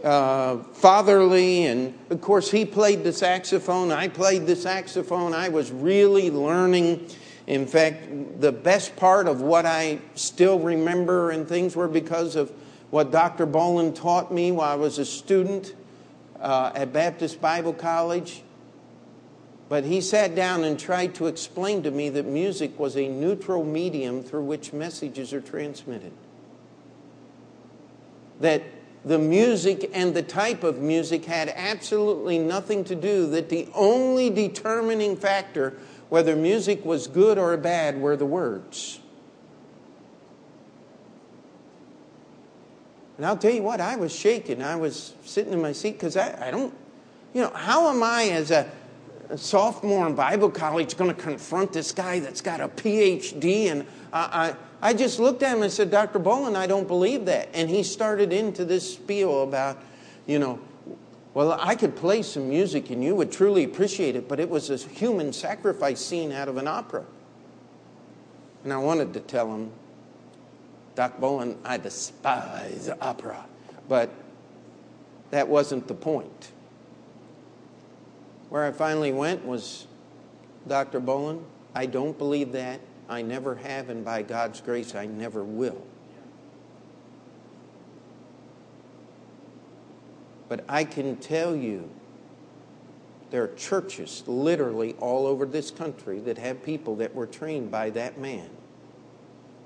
uh, 0.04 0.58
fatherly, 0.74 1.64
and 1.64 1.98
of 2.10 2.20
course, 2.20 2.50
he 2.50 2.66
played 2.66 3.04
the 3.04 3.12
saxophone. 3.12 3.90
I 3.90 4.08
played 4.08 4.46
the 4.46 4.54
saxophone. 4.54 5.32
I 5.32 5.48
was 5.48 5.72
really 5.72 6.30
learning. 6.30 7.08
In 7.46 7.66
fact, 7.66 8.40
the 8.40 8.52
best 8.52 8.94
part 8.96 9.26
of 9.28 9.40
what 9.40 9.64
I 9.64 9.98
still 10.14 10.58
remember 10.58 11.30
and 11.30 11.48
things 11.48 11.74
were 11.74 11.88
because 11.88 12.36
of 12.36 12.52
what 12.90 13.10
Dr. 13.10 13.46
Bolin 13.46 13.94
taught 13.94 14.30
me 14.30 14.52
while 14.52 14.70
I 14.70 14.74
was 14.74 14.98
a 14.98 15.06
student 15.06 15.74
uh, 16.38 16.72
at 16.74 16.92
Baptist 16.92 17.40
Bible 17.40 17.72
College. 17.72 18.42
But 19.72 19.84
he 19.84 20.02
sat 20.02 20.34
down 20.34 20.64
and 20.64 20.78
tried 20.78 21.14
to 21.14 21.28
explain 21.28 21.82
to 21.84 21.90
me 21.90 22.10
that 22.10 22.26
music 22.26 22.78
was 22.78 22.94
a 22.94 23.08
neutral 23.08 23.64
medium 23.64 24.22
through 24.22 24.42
which 24.42 24.74
messages 24.74 25.32
are 25.32 25.40
transmitted. 25.40 26.12
That 28.40 28.64
the 29.02 29.18
music 29.18 29.90
and 29.94 30.12
the 30.12 30.22
type 30.22 30.62
of 30.62 30.80
music 30.80 31.24
had 31.24 31.48
absolutely 31.56 32.38
nothing 32.38 32.84
to 32.84 32.94
do, 32.94 33.30
that 33.30 33.48
the 33.48 33.66
only 33.74 34.28
determining 34.28 35.16
factor 35.16 35.78
whether 36.10 36.36
music 36.36 36.84
was 36.84 37.06
good 37.06 37.38
or 37.38 37.56
bad 37.56 37.98
were 37.98 38.14
the 38.14 38.26
words. 38.26 39.00
And 43.16 43.24
I'll 43.24 43.38
tell 43.38 43.54
you 43.54 43.62
what, 43.62 43.80
I 43.80 43.96
was 43.96 44.14
shaking. 44.14 44.62
I 44.62 44.76
was 44.76 45.14
sitting 45.24 45.54
in 45.54 45.62
my 45.62 45.72
seat 45.72 45.92
because 45.92 46.18
I, 46.18 46.48
I 46.48 46.50
don't, 46.50 46.74
you 47.32 47.40
know, 47.40 47.52
how 47.54 47.88
am 47.88 48.02
I 48.02 48.24
as 48.24 48.50
a 48.50 48.70
a 49.32 49.38
sophomore 49.38 50.06
in 50.06 50.14
Bible 50.14 50.50
college 50.50 50.94
going 50.98 51.12
to 51.12 51.20
confront 51.20 51.72
this 51.72 51.90
guy 51.90 52.20
that's 52.20 52.42
got 52.42 52.60
a 52.60 52.68
PhD. 52.68 53.72
And 53.72 53.86
I, 54.12 54.54
I, 54.82 54.90
I 54.90 54.92
just 54.92 55.18
looked 55.18 55.42
at 55.42 55.56
him 55.56 55.62
and 55.62 55.72
said, 55.72 55.90
Dr. 55.90 56.20
Bolin, 56.20 56.54
I 56.54 56.66
don't 56.66 56.86
believe 56.86 57.24
that. 57.24 57.48
And 57.54 57.70
he 57.70 57.82
started 57.82 58.30
into 58.30 58.66
this 58.66 58.94
spiel 58.94 59.42
about, 59.42 59.78
you 60.26 60.38
know, 60.38 60.60
Well, 61.32 61.56
I 61.58 61.76
could 61.76 61.96
play 61.96 62.22
some 62.22 62.50
music 62.50 62.90
and 62.90 63.02
you 63.02 63.14
would 63.14 63.32
truly 63.32 63.64
appreciate 63.64 64.16
it, 64.16 64.28
but 64.28 64.38
it 64.38 64.50
was 64.50 64.68
a 64.68 64.76
human 64.76 65.32
sacrifice 65.32 66.04
scene 66.04 66.30
out 66.30 66.48
of 66.48 66.58
an 66.58 66.68
opera. 66.68 67.04
And 68.64 68.72
I 68.72 68.76
wanted 68.76 69.14
to 69.14 69.20
tell 69.20 69.52
him, 69.52 69.72
Doc 70.94 71.18
Bowen, 71.18 71.56
I 71.64 71.78
despise 71.78 72.90
opera. 73.00 73.46
But 73.88 74.10
that 75.30 75.48
wasn't 75.48 75.88
the 75.88 75.94
point. 75.94 76.52
Where 78.52 78.66
I 78.66 78.70
finally 78.70 79.12
went 79.12 79.46
was, 79.46 79.86
Dr. 80.68 81.00
Bowen, 81.00 81.42
I 81.74 81.86
don't 81.86 82.18
believe 82.18 82.52
that. 82.52 82.80
I 83.08 83.22
never 83.22 83.54
have, 83.54 83.88
and 83.88 84.04
by 84.04 84.20
God's 84.20 84.60
grace, 84.60 84.94
I 84.94 85.06
never 85.06 85.42
will. 85.42 85.82
But 90.50 90.66
I 90.68 90.84
can 90.84 91.16
tell 91.16 91.56
you, 91.56 91.88
there 93.30 93.42
are 93.42 93.54
churches 93.54 94.22
literally 94.26 94.96
all 95.00 95.26
over 95.26 95.46
this 95.46 95.70
country 95.70 96.20
that 96.20 96.36
have 96.36 96.62
people 96.62 96.94
that 96.96 97.14
were 97.14 97.26
trained 97.26 97.70
by 97.70 97.88
that 97.88 98.18
man 98.18 98.50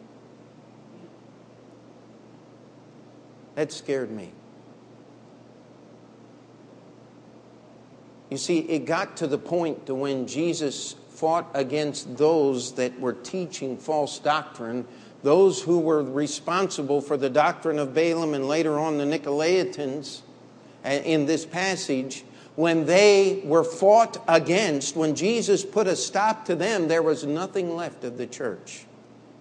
That 3.56 3.72
scared 3.72 4.12
me. 4.12 4.32
You 8.30 8.38
see, 8.38 8.60
it 8.60 8.86
got 8.86 9.18
to 9.18 9.28
the 9.28 9.38
point 9.38 9.88
to 9.88 9.96
when 9.96 10.28
Jesus 10.28 10.96
fought 11.10 11.50
against 11.54 12.16
those 12.16 12.74
that 12.74 12.98
were 13.00 13.14
teaching 13.14 13.76
false 13.76 14.20
doctrine, 14.20 14.86
those 15.24 15.62
who 15.62 15.80
were 15.80 16.04
responsible 16.04 17.02
for 17.02 17.18
the 17.18 17.30
doctrine 17.30 17.80
of 17.80 17.94
Balaam 17.94 18.34
and 18.34 18.48
later 18.48 18.80
on 18.80 18.98
the 18.98 19.04
Nicolaitans 19.04 20.22
uh, 20.86 20.90
in 20.90 21.26
this 21.26 21.46
passage 21.46 22.24
when 22.60 22.86
they 22.86 23.40
were 23.46 23.64
fought 23.64 24.22
against, 24.28 24.94
when 24.94 25.16
Jesus 25.16 25.64
put 25.64 25.88
a 25.88 25.96
stop 25.96 26.44
to 26.44 26.56
them, 26.58 26.90
there 26.90 27.02
was 27.02 27.24
nothing 27.24 27.74
left 27.74 28.04
of 28.04 28.18
the 28.18 28.28
church. 28.28 28.84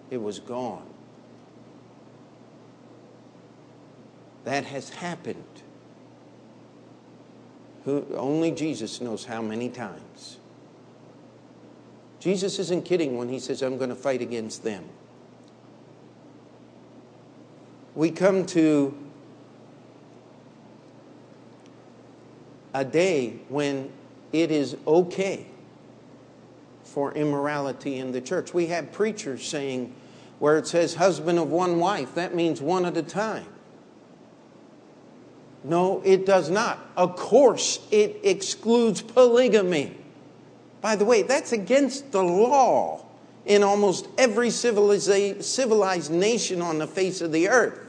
It 0.08 0.18
was 0.18 0.38
gone. 0.38 0.86
That 4.44 4.66
has 4.66 4.90
happened. 4.90 5.42
Who, 7.86 8.06
only 8.14 8.52
Jesus 8.52 9.00
knows 9.00 9.24
how 9.24 9.42
many 9.42 9.68
times. 9.68 10.36
Jesus 12.20 12.60
isn't 12.60 12.84
kidding 12.84 13.18
when 13.18 13.28
he 13.28 13.40
says, 13.40 13.62
I'm 13.62 13.78
going 13.78 13.90
to 13.90 13.96
fight 13.96 14.22
against 14.22 14.62
them. 14.62 14.84
We 17.96 18.12
come 18.12 18.46
to 18.46 18.96
a 22.74 22.84
day 22.84 23.38
when 23.48 23.90
it 24.32 24.50
is 24.50 24.76
okay 24.86 25.46
for 26.84 27.12
immorality 27.12 27.98
in 27.98 28.12
the 28.12 28.20
church. 28.20 28.52
We 28.52 28.66
have 28.66 28.92
preachers 28.92 29.44
saying, 29.46 29.94
where 30.38 30.58
it 30.58 30.66
says 30.66 30.94
husband 30.94 31.38
of 31.38 31.50
one 31.50 31.78
wife, 31.78 32.14
that 32.14 32.34
means 32.34 32.60
one 32.60 32.84
at 32.86 32.96
a 32.96 33.02
time. 33.02 33.46
No, 35.64 36.00
it 36.04 36.24
does 36.24 36.50
not. 36.50 36.78
Of 36.96 37.16
course, 37.16 37.80
it 37.90 38.20
excludes 38.22 39.02
polygamy. 39.02 39.96
By 40.80 40.94
the 40.94 41.04
way, 41.04 41.22
that's 41.22 41.52
against 41.52 42.12
the 42.12 42.22
law 42.22 43.04
in 43.44 43.64
almost 43.64 44.06
every 44.16 44.50
civilized 44.50 46.10
nation 46.12 46.62
on 46.62 46.78
the 46.78 46.86
face 46.86 47.20
of 47.20 47.32
the 47.32 47.48
earth. 47.48 47.80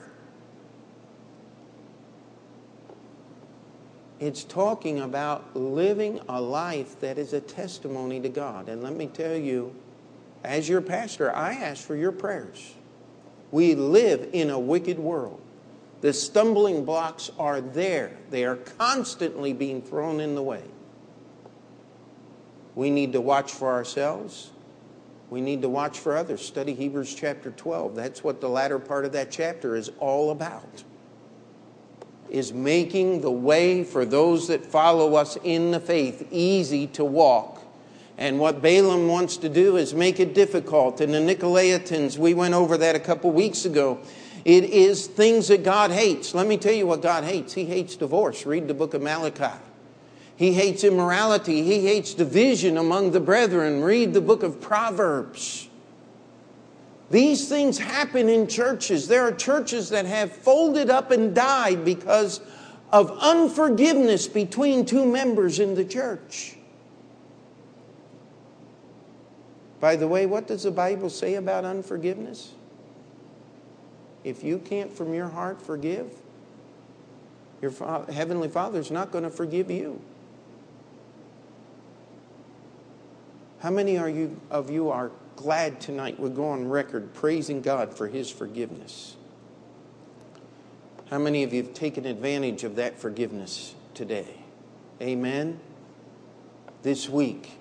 It's 4.19 4.43
talking 4.43 4.99
about 4.99 5.55
living 5.55 6.19
a 6.27 6.41
life 6.41 6.99
that 6.99 7.17
is 7.17 7.31
a 7.31 7.39
testimony 7.39 8.19
to 8.19 8.29
God. 8.29 8.67
And 8.67 8.83
let 8.83 8.93
me 8.93 9.07
tell 9.07 9.35
you, 9.35 9.73
as 10.43 10.67
your 10.67 10.81
pastor, 10.81 11.33
I 11.33 11.53
ask 11.53 11.85
for 11.85 11.95
your 11.95 12.11
prayers. 12.11 12.75
We 13.51 13.75
live 13.75 14.29
in 14.33 14.49
a 14.49 14.59
wicked 14.59 14.99
world. 14.99 15.39
The 16.01 16.13
stumbling 16.13 16.85
blocks 16.85 17.31
are 17.39 17.61
there, 17.61 18.11
they 18.29 18.45
are 18.45 18.55
constantly 18.55 19.53
being 19.53 19.81
thrown 19.81 20.19
in 20.19 20.35
the 20.35 20.43
way. 20.43 20.63
We 22.75 22.89
need 22.89 23.13
to 23.13 23.21
watch 23.21 23.51
for 23.51 23.71
ourselves. 23.71 24.51
We 25.29 25.41
need 25.41 25.61
to 25.61 25.69
watch 25.69 25.99
for 25.99 26.15
others. 26.15 26.43
Study 26.43 26.73
Hebrews 26.73 27.13
chapter 27.13 27.51
12. 27.51 27.95
That's 27.95 28.23
what 28.23 28.41
the 28.41 28.49
latter 28.49 28.79
part 28.79 29.05
of 29.05 29.11
that 29.11 29.29
chapter 29.29 29.75
is 29.75 29.91
all 29.99 30.31
about 30.31 30.83
is 32.31 32.53
making 32.53 33.21
the 33.21 33.31
way 33.31 33.83
for 33.83 34.05
those 34.05 34.47
that 34.47 34.65
follow 34.65 35.15
us 35.15 35.37
in 35.43 35.71
the 35.71 35.79
faith 35.79 36.27
easy 36.31 36.87
to 36.87 37.03
walk. 37.03 37.61
And 38.17 38.37
what 38.37 38.61
Balaam 38.61 39.07
wants 39.07 39.37
to 39.37 39.49
do 39.49 39.77
is 39.77 39.93
make 39.93 40.19
it 40.19 40.33
difficult. 40.33 40.99
And 40.99 41.13
the 41.13 41.19
Nicolaitans, 41.19 42.17
we 42.17 42.33
went 42.33 42.53
over 42.53 42.77
that 42.77 42.93
a 42.93 42.99
couple 42.99 43.31
weeks 43.31 43.63
ago. 43.63 43.99
It 44.43 44.65
is 44.65 45.07
things 45.07 45.47
that 45.47 45.63
God 45.63 45.91
hates. 45.91 46.33
Let 46.33 46.45
me 46.45 46.57
tell 46.57 46.73
you 46.73 46.85
what 46.85 47.01
God 47.01 47.23
hates. 47.23 47.53
He 47.53 47.63
hates 47.63 47.95
divorce. 47.95 48.45
Read 48.45 48.67
the 48.67 48.73
book 48.73 48.93
of 48.93 49.01
Malachi. 49.01 49.57
He 50.35 50.51
hates 50.53 50.83
immorality. 50.83 51.63
He 51.63 51.85
hates 51.85 52.13
division 52.13 52.77
among 52.77 53.11
the 53.11 53.21
brethren. 53.21 53.83
Read 53.83 54.13
the 54.13 54.21
book 54.21 54.43
of 54.43 54.59
Proverbs. 54.59 55.68
These 57.11 57.49
things 57.49 57.77
happen 57.77 58.29
in 58.29 58.47
churches. 58.47 59.07
There 59.07 59.23
are 59.23 59.31
churches 59.31 59.89
that 59.89 60.05
have 60.05 60.31
folded 60.31 60.89
up 60.89 61.11
and 61.11 61.33
died 61.33 61.83
because 61.83 62.39
of 62.91 63.11
unforgiveness 63.19 64.27
between 64.27 64.85
two 64.85 65.05
members 65.05 65.59
in 65.59 65.75
the 65.75 65.85
church. 65.85 66.55
By 69.79 69.95
the 69.95 70.07
way, 70.07 70.25
what 70.25 70.47
does 70.47 70.63
the 70.63 70.71
Bible 70.71 71.09
say 71.09 71.35
about 71.35 71.65
unforgiveness? 71.65 72.51
If 74.23 74.43
you 74.43 74.59
can't 74.59 74.91
from 74.91 75.13
your 75.13 75.29
heart 75.29 75.61
forgive, 75.61 76.11
your 77.61 77.71
Father, 77.71 78.11
Heavenly 78.11 78.49
Father 78.49 78.79
is 78.79 78.91
not 78.91 79.11
going 79.11 79.23
to 79.23 79.29
forgive 79.29 79.71
you. 79.71 80.01
How 83.59 83.69
many 83.69 83.97
are 83.97 84.09
you, 84.09 84.39
of 84.49 84.69
you 84.69 84.89
are 84.89 85.11
glad 85.39 85.79
tonight 85.79 86.19
we 86.19 86.29
go 86.29 86.49
on 86.49 86.67
record 86.67 87.13
praising 87.13 87.61
God 87.61 87.95
for 87.95 88.09
His 88.09 88.29
forgiveness. 88.29 89.15
How 91.09 91.17
many 91.17 91.43
of 91.43 91.53
you 91.53 91.63
have 91.63 91.73
taken 91.73 92.05
advantage 92.05 92.65
of 92.65 92.75
that 92.75 92.99
forgiveness 92.99 93.73
today? 93.93 94.27
Amen. 95.01 95.61
This 96.83 97.07
week, 97.07 97.51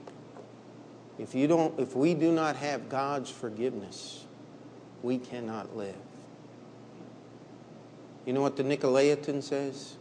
if 1.21 1.37
you 1.37 1.47
don't 1.47 1.79
if 1.79 1.95
we 1.95 2.15
do 2.15 2.33
not 2.33 2.57
have 2.57 2.89
God's 2.89 3.31
forgiveness, 3.31 4.25
we 5.05 5.17
cannot 5.17 5.77
live. 5.77 5.95
You 8.27 8.33
know 8.33 8.43
what 8.43 8.57
the 8.57 8.65
Nicolaitan 8.65 9.41
says? 9.41 9.95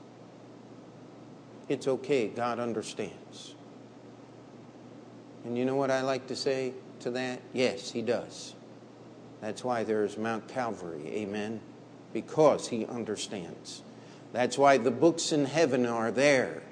It's 1.70 1.88
okay, 1.88 2.28
God 2.28 2.58
understands. 2.58 3.54
And 5.46 5.56
you 5.56 5.64
know 5.64 5.76
what 5.76 5.92
I 5.92 6.02
like 6.02 6.26
to 6.26 6.36
say 6.36 6.74
to 7.02 7.12
that? 7.12 7.42
Yes, 7.54 7.92
He 7.92 8.02
does. 8.02 8.54
That's 9.42 9.64
why 9.64 9.84
there 9.84 10.04
is 10.04 10.18
Mount 10.18 10.48
Calvary. 10.48 11.08
Amen. 11.08 11.60
Because 12.14 12.68
He 12.68 12.86
understands. 12.86 13.84
That's 14.34 14.58
why 14.58 14.78
the 14.78 14.92
books 14.92 15.32
in 15.32 15.46
heaven 15.46 15.86
are 15.86 16.12
there. 16.12 16.64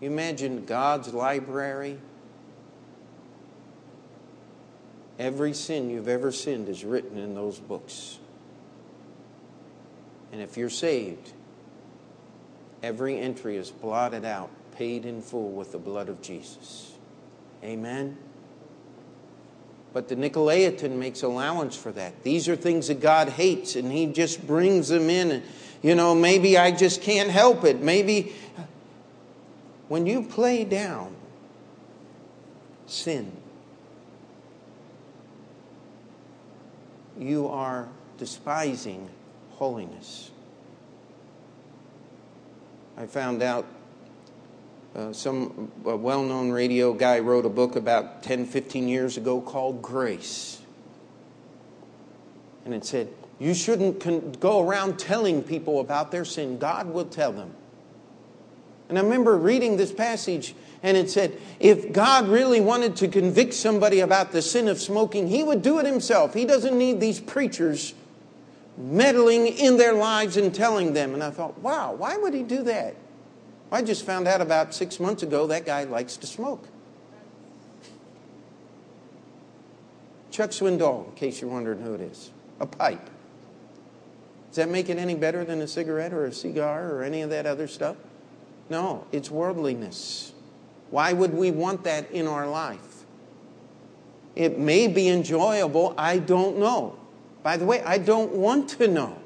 You 0.00 0.10
imagine 0.10 0.64
God's 0.64 1.12
library? 1.12 1.98
Every 5.18 5.52
sin 5.52 5.90
you've 5.90 6.08
ever 6.08 6.32
sinned 6.32 6.68
is 6.68 6.82
written 6.82 7.18
in 7.18 7.34
those 7.34 7.58
books. 7.58 8.18
And 10.32 10.40
if 10.40 10.56
you're 10.56 10.70
saved, 10.70 11.32
every 12.82 13.18
entry 13.18 13.56
is 13.56 13.70
blotted 13.70 14.24
out, 14.24 14.48
paid 14.72 15.04
in 15.04 15.20
full 15.20 15.50
with 15.50 15.72
the 15.72 15.78
blood 15.78 16.08
of 16.08 16.22
Jesus. 16.22 16.94
Amen. 17.62 18.16
But 19.92 20.08
the 20.08 20.14
Nicolaitan 20.14 20.92
makes 20.92 21.22
allowance 21.22 21.76
for 21.76 21.90
that. 21.92 22.22
These 22.22 22.48
are 22.48 22.56
things 22.56 22.88
that 22.88 23.00
God 23.00 23.28
hates, 23.28 23.74
and 23.74 23.90
He 23.90 24.06
just 24.06 24.46
brings 24.46 24.88
them 24.88 25.10
in. 25.10 25.32
And, 25.32 25.42
you 25.82 25.94
know, 25.94 26.14
maybe 26.14 26.56
I 26.56 26.70
just 26.70 27.02
can't 27.02 27.30
help 27.30 27.64
it. 27.64 27.80
Maybe 27.80 28.34
when 29.88 30.06
you 30.06 30.22
play 30.22 30.64
down 30.64 31.16
sin, 32.86 33.32
you 37.18 37.48
are 37.48 37.88
despising 38.18 39.08
holiness. 39.52 40.30
I 42.96 43.06
found 43.06 43.42
out 43.42 43.66
uh, 44.94 45.12
some 45.12 45.70
well 45.84 46.22
known 46.22 46.50
radio 46.50 46.92
guy 46.92 47.20
wrote 47.20 47.46
a 47.46 47.50
book 47.50 47.76
about 47.76 48.22
10, 48.22 48.46
15 48.46 48.88
years 48.88 49.16
ago 49.16 49.40
called 49.40 49.82
Grace. 49.82 50.60
And 52.64 52.74
it 52.74 52.84
said, 52.84 53.08
You 53.38 53.54
shouldn't 53.54 54.00
con- 54.00 54.32
go 54.40 54.60
around 54.60 54.98
telling 54.98 55.42
people 55.42 55.80
about 55.80 56.10
their 56.10 56.24
sin, 56.24 56.58
God 56.58 56.88
will 56.88 57.04
tell 57.04 57.32
them. 57.32 57.54
And 58.88 58.98
I 58.98 59.02
remember 59.02 59.38
reading 59.38 59.76
this 59.76 59.92
passage, 59.92 60.54
and 60.82 60.96
it 60.96 61.08
said, 61.08 61.38
if 61.60 61.92
God 61.92 62.26
really 62.26 62.60
wanted 62.60 62.96
to 62.96 63.08
convict 63.08 63.54
somebody 63.54 64.00
about 64.00 64.32
the 64.32 64.42
sin 64.42 64.66
of 64.66 64.80
smoking, 64.80 65.28
he 65.28 65.44
would 65.44 65.62
do 65.62 65.78
it 65.78 65.86
himself. 65.86 66.34
He 66.34 66.44
doesn't 66.44 66.76
need 66.76 66.98
these 66.98 67.20
preachers 67.20 67.94
meddling 68.76 69.46
in 69.46 69.76
their 69.76 69.92
lives 69.92 70.36
and 70.36 70.52
telling 70.52 70.92
them. 70.92 71.14
And 71.14 71.22
I 71.22 71.30
thought, 71.30 71.56
wow, 71.60 71.92
why 71.92 72.16
would 72.16 72.34
he 72.34 72.42
do 72.42 72.64
that? 72.64 72.96
I 73.72 73.82
just 73.82 74.04
found 74.04 74.26
out 74.26 74.40
about 74.40 74.74
six 74.74 74.98
months 74.98 75.22
ago 75.22 75.46
that 75.46 75.64
guy 75.64 75.84
likes 75.84 76.16
to 76.18 76.26
smoke. 76.26 76.68
Chuck 80.30 80.50
Swindoll, 80.50 81.08
in 81.08 81.14
case 81.14 81.40
you're 81.40 81.50
wondering 81.50 81.80
who 81.80 81.94
it 81.94 82.00
is, 82.00 82.30
a 82.60 82.66
pipe. 82.66 83.10
Does 84.48 84.56
that 84.56 84.68
make 84.68 84.88
it 84.88 84.98
any 84.98 85.14
better 85.14 85.44
than 85.44 85.60
a 85.60 85.68
cigarette 85.68 86.12
or 86.12 86.24
a 86.24 86.32
cigar 86.32 86.90
or 86.90 87.02
any 87.02 87.22
of 87.22 87.30
that 87.30 87.46
other 87.46 87.68
stuff? 87.68 87.96
No, 88.68 89.06
it's 89.12 89.30
worldliness. 89.30 90.32
Why 90.90 91.12
would 91.12 91.34
we 91.34 91.50
want 91.50 91.84
that 91.84 92.10
in 92.10 92.26
our 92.26 92.48
life? 92.48 93.04
It 94.34 94.58
may 94.58 94.88
be 94.88 95.08
enjoyable, 95.08 95.94
I 95.96 96.18
don't 96.18 96.58
know. 96.58 96.98
By 97.42 97.56
the 97.56 97.64
way, 97.64 97.82
I 97.82 97.98
don't 97.98 98.32
want 98.32 98.68
to 98.70 98.88
know. 98.88 99.16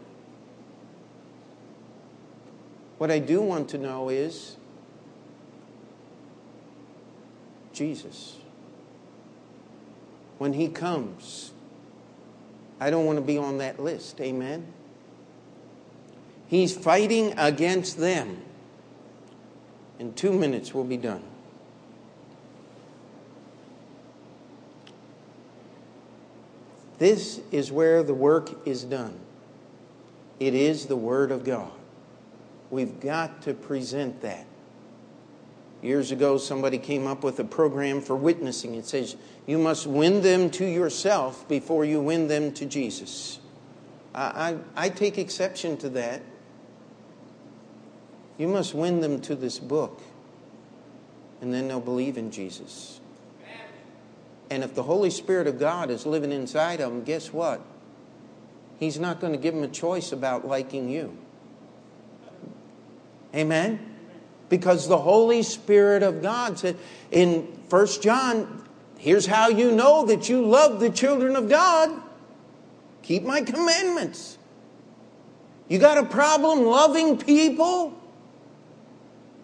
What 3.05 3.11
I 3.11 3.19
do 3.19 3.43
want 3.43 3.69
to 3.69 3.77
know 3.77 4.09
is 4.09 4.57
Jesus. 7.75 8.39
When 10.39 10.55
He 10.55 10.69
comes, 10.69 11.53
I 12.81 12.89
don't 12.89 13.05
want 13.05 13.19
to 13.19 13.23
be 13.23 13.37
on 13.37 13.59
that 13.59 13.79
list. 13.79 14.23
Amen? 14.23 14.67
He's 16.47 16.75
fighting 16.75 17.35
against 17.37 17.99
them. 17.99 18.41
In 19.99 20.15
two 20.15 20.33
minutes, 20.33 20.73
we'll 20.73 20.85
be 20.85 20.97
done. 20.97 21.25
This 26.97 27.43
is 27.53 27.71
where 27.71 28.03
the 28.03 28.15
work 28.15 28.67
is 28.67 28.83
done. 28.83 29.21
It 30.41 30.55
is 30.55 30.87
the 30.87 30.97
Word 30.97 31.31
of 31.33 31.45
God. 31.45 31.71
We've 32.75 32.99
got 32.99 33.43
to 33.43 33.55
present 33.55 34.23
that. 34.23 34.47
Years 35.81 36.11
ago, 36.11 36.39
somebody 36.39 36.77
came 36.77 37.07
up 37.07 37.23
with 37.23 37.39
a 37.39 37.45
program 37.45 38.01
for 38.01 38.17
witnessing. 38.17 38.75
It 38.75 38.85
says, 38.85 39.15
You 39.47 39.59
must 39.59 39.87
win 39.87 40.23
them 40.23 40.51
to 40.51 40.65
yourself 40.65 41.49
before 41.49 41.85
you 41.85 42.01
win 42.01 42.27
them 42.27 42.51
to 42.55 42.67
Jesus. 42.67 43.39
I, 44.13 44.57
I, 44.77 44.87
I 44.87 44.89
take 44.89 45.19
exception 45.19 45.77
to 45.77 45.89
that. 45.91 46.23
You 48.39 48.49
must 48.49 48.75
win 48.75 48.99
them 48.99 49.21
to 49.21 49.37
this 49.37 49.61
book, 49.61 50.03
and 51.41 51.55
then 51.55 51.69
they'll 51.69 51.79
believe 51.79 52.19
in 52.19 52.33
Jesus. 52.33 52.99
And 54.51 54.65
if 54.65 54.75
the 54.75 54.83
Holy 54.83 55.11
Spirit 55.11 55.47
of 55.47 55.61
God 55.61 55.91
is 55.91 56.07
living 56.07 56.33
inside 56.33 56.81
of 56.81 56.91
them, 56.91 57.05
guess 57.05 57.33
what? 57.33 57.61
He's 58.81 58.99
not 58.99 59.21
going 59.21 59.33
to 59.33 59.39
give 59.39 59.55
them 59.55 59.63
a 59.63 59.69
choice 59.69 60.11
about 60.11 60.45
liking 60.45 60.89
you. 60.89 61.17
Amen? 63.35 63.81
Because 64.49 64.87
the 64.87 64.99
Holy 64.99 65.43
Spirit 65.43 66.03
of 66.03 66.23
God 66.23 66.59
said 66.59 66.77
in 67.11 67.43
1 67.69 67.87
John, 68.01 68.65
here's 68.99 69.27
how 69.27 69.49
you 69.49 69.73
know 69.73 70.07
that 70.07 70.29
you 70.29 70.45
love 70.45 70.81
the 70.81 70.91
children 70.91 71.35
of 71.37 71.49
God 71.49 71.91
keep 73.03 73.23
my 73.23 73.43
commandments. 73.43 74.39
You 75.69 75.79
got 75.79 75.99
a 75.99 76.05
problem 76.05 76.65
loving 76.65 77.19
people? 77.19 77.93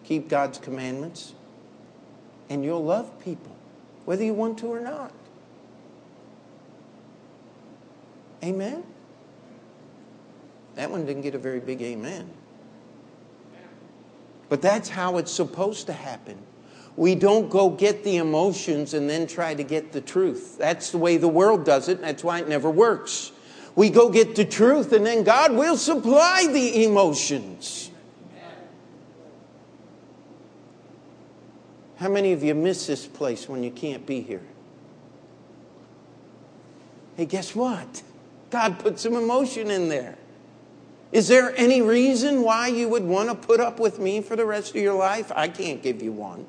Keep 0.04 0.28
God's 0.28 0.58
commandments, 0.58 1.34
and 2.48 2.64
you'll 2.64 2.84
love 2.84 3.22
people, 3.22 3.54
whether 4.06 4.24
you 4.24 4.34
want 4.34 4.58
to 4.58 4.66
or 4.66 4.80
not. 4.80 5.12
Amen? 8.42 8.82
That 10.74 10.90
one 10.90 11.04
didn't 11.04 11.22
get 11.22 11.34
a 11.34 11.38
very 11.38 11.60
big 11.60 11.82
amen. 11.82 12.30
But 14.50 14.60
that's 14.60 14.90
how 14.90 15.16
it's 15.16 15.32
supposed 15.32 15.86
to 15.86 15.94
happen. 15.94 16.36
We 16.96 17.14
don't 17.14 17.48
go 17.48 17.70
get 17.70 18.04
the 18.04 18.16
emotions 18.16 18.92
and 18.92 19.08
then 19.08 19.26
try 19.26 19.54
to 19.54 19.62
get 19.62 19.92
the 19.92 20.02
truth. 20.02 20.58
That's 20.58 20.90
the 20.90 20.98
way 20.98 21.16
the 21.16 21.28
world 21.28 21.64
does 21.64 21.88
it, 21.88 21.98
and 21.98 22.04
that's 22.04 22.22
why 22.22 22.40
it 22.40 22.48
never 22.48 22.68
works. 22.68 23.32
We 23.76 23.88
go 23.88 24.10
get 24.10 24.34
the 24.34 24.44
truth, 24.44 24.92
and 24.92 25.06
then 25.06 25.22
God 25.22 25.54
will 25.54 25.76
supply 25.76 26.48
the 26.52 26.84
emotions. 26.84 27.90
How 31.96 32.08
many 32.08 32.32
of 32.32 32.42
you 32.42 32.54
miss 32.54 32.86
this 32.86 33.06
place 33.06 33.48
when 33.48 33.62
you 33.62 33.70
can't 33.70 34.04
be 34.04 34.20
here? 34.20 34.42
Hey, 37.16 37.26
guess 37.26 37.54
what? 37.54 38.02
God 38.50 38.78
put 38.78 38.98
some 38.98 39.14
emotion 39.14 39.70
in 39.70 39.88
there. 39.88 40.16
Is 41.12 41.26
there 41.26 41.52
any 41.56 41.82
reason 41.82 42.42
why 42.42 42.68
you 42.68 42.88
would 42.88 43.02
want 43.02 43.28
to 43.28 43.34
put 43.34 43.58
up 43.58 43.80
with 43.80 43.98
me 43.98 44.20
for 44.20 44.36
the 44.36 44.46
rest 44.46 44.70
of 44.70 44.82
your 44.82 44.94
life? 44.94 45.32
I 45.34 45.48
can't 45.48 45.82
give 45.82 46.02
you 46.02 46.12
one, 46.12 46.46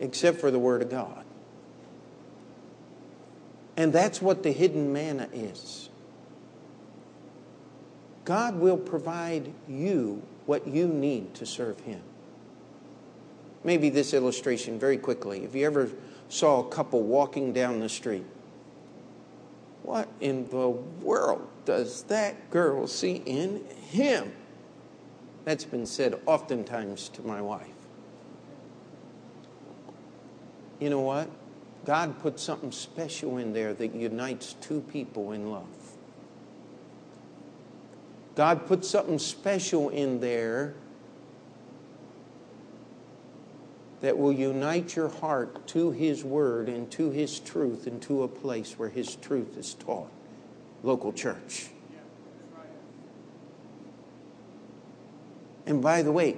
except 0.00 0.40
for 0.40 0.50
the 0.50 0.58
Word 0.58 0.82
of 0.82 0.90
God. 0.90 1.24
And 3.76 3.92
that's 3.92 4.20
what 4.20 4.42
the 4.42 4.52
hidden 4.52 4.92
manna 4.92 5.28
is. 5.32 5.88
God 8.24 8.56
will 8.56 8.76
provide 8.76 9.52
you 9.68 10.22
what 10.46 10.66
you 10.66 10.88
need 10.88 11.34
to 11.34 11.46
serve 11.46 11.80
Him. 11.80 12.02
Maybe 13.64 13.88
this 13.88 14.12
illustration 14.12 14.78
very 14.78 14.98
quickly. 14.98 15.44
If 15.44 15.54
you 15.54 15.64
ever 15.66 15.90
saw 16.28 16.60
a 16.60 16.68
couple 16.68 17.02
walking 17.02 17.52
down 17.52 17.80
the 17.80 17.88
street, 17.88 18.24
what 19.82 20.08
in 20.20 20.48
the 20.50 20.68
world 20.68 21.46
does 21.64 22.04
that 22.04 22.50
girl 22.50 22.86
see 22.86 23.22
in 23.26 23.64
him? 23.90 24.32
That's 25.44 25.64
been 25.64 25.86
said 25.86 26.20
oftentimes 26.26 27.08
to 27.10 27.22
my 27.22 27.40
wife. 27.40 27.66
You 30.78 30.90
know 30.90 31.00
what? 31.00 31.28
God 31.84 32.18
put 32.20 32.38
something 32.38 32.70
special 32.70 33.38
in 33.38 33.52
there 33.52 33.74
that 33.74 33.94
unites 33.94 34.54
two 34.60 34.80
people 34.80 35.32
in 35.32 35.50
love. 35.50 35.66
God 38.34 38.66
put 38.66 38.84
something 38.84 39.18
special 39.18 39.88
in 39.88 40.20
there 40.20 40.74
that 44.02 44.18
will 44.18 44.32
unite 44.32 44.96
your 44.96 45.08
heart 45.08 45.66
to 45.68 45.92
His 45.92 46.24
Word 46.24 46.68
and 46.68 46.90
to 46.90 47.10
His 47.10 47.38
truth 47.38 47.86
and 47.86 48.02
to 48.02 48.24
a 48.24 48.28
place 48.28 48.74
where 48.78 48.88
His 48.88 49.14
truth 49.16 49.56
is 49.56 49.74
taught. 49.74 50.10
Local 50.82 51.12
church. 51.12 51.68
And 55.64 55.80
by 55.80 56.02
the 56.02 56.10
way, 56.10 56.36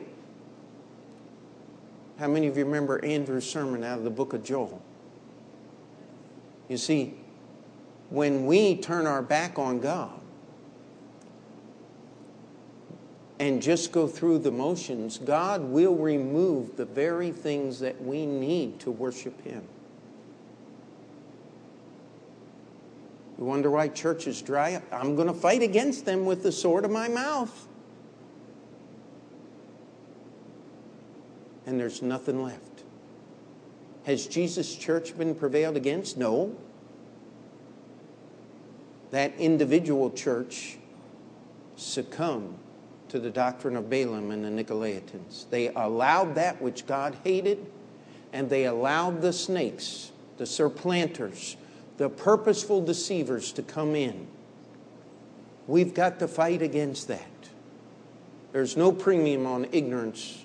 how 2.18 2.28
many 2.28 2.46
of 2.46 2.58
you 2.58 2.66
remember 2.66 3.02
Andrew's 3.02 3.50
sermon 3.50 3.82
out 3.82 3.98
of 3.98 4.04
the 4.04 4.10
book 4.10 4.34
of 4.34 4.44
Joel? 4.44 4.82
You 6.68 6.76
see, 6.76 7.14
when 8.10 8.44
we 8.44 8.76
turn 8.76 9.06
our 9.06 9.22
back 9.22 9.58
on 9.58 9.80
God 9.80 10.20
and 13.38 13.60
just 13.60 13.90
go 13.90 14.06
through 14.06 14.38
the 14.38 14.50
motions, 14.50 15.18
God 15.18 15.62
will 15.62 15.96
remove 15.96 16.76
the 16.76 16.84
very 16.84 17.32
things 17.32 17.80
that 17.80 18.00
we 18.02 18.26
need 18.26 18.78
to 18.80 18.90
worship 18.90 19.40
Him. 19.42 19.62
You 23.38 23.44
wonder 23.44 23.70
why 23.70 23.88
churches 23.88 24.40
dry 24.40 24.74
up? 24.74 24.84
I'm 24.92 25.16
going 25.16 25.26
to 25.26 25.34
fight 25.34 25.62
against 25.62 26.04
them 26.04 26.24
with 26.24 26.44
the 26.44 26.52
sword 26.52 26.84
of 26.84 26.92
my 26.92 27.08
mouth. 27.08 27.66
And 31.66 31.80
there's 31.80 32.02
nothing 32.02 32.42
left. 32.42 32.84
Has 34.04 34.26
Jesus' 34.26 34.76
church 34.76 35.16
been 35.18 35.34
prevailed 35.34 35.76
against? 35.76 36.16
No. 36.16 36.54
That 39.10 39.34
individual 39.38 40.10
church 40.10 40.78
succumbed 41.76 42.58
to 43.14 43.20
the 43.20 43.30
doctrine 43.30 43.76
of 43.76 43.88
Balaam 43.88 44.30
and 44.30 44.44
the 44.44 44.64
Nicolaitans. 44.64 45.48
They 45.48 45.68
allowed 45.68 46.34
that 46.34 46.60
which 46.60 46.86
God 46.86 47.16
hated, 47.24 47.64
and 48.32 48.50
they 48.50 48.66
allowed 48.66 49.22
the 49.22 49.32
snakes, 49.32 50.12
the 50.36 50.46
surplanters, 50.46 51.56
the 51.96 52.10
purposeful 52.10 52.84
deceivers 52.84 53.52
to 53.52 53.62
come 53.62 53.94
in. 53.94 54.26
We've 55.66 55.94
got 55.94 56.18
to 56.18 56.28
fight 56.28 56.60
against 56.60 57.08
that. 57.08 57.22
There's 58.52 58.76
no 58.76 58.92
premium 58.92 59.46
on 59.46 59.66
ignorance 59.72 60.44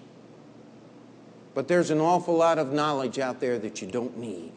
but 1.60 1.68
there's 1.68 1.90
an 1.90 2.00
awful 2.00 2.36
lot 2.36 2.58
of 2.58 2.72
knowledge 2.72 3.20
out 3.20 3.42
there 3.42 3.60
that 3.60 3.82
you 3.82 3.88
don't 3.90 4.18
need. 4.18 4.54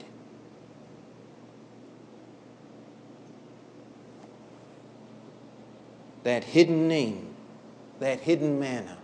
That 6.22 6.44
hidden 6.44 6.86
name, 6.86 7.31
that 8.03 8.20
hidden 8.20 8.59
manna. 8.59 8.98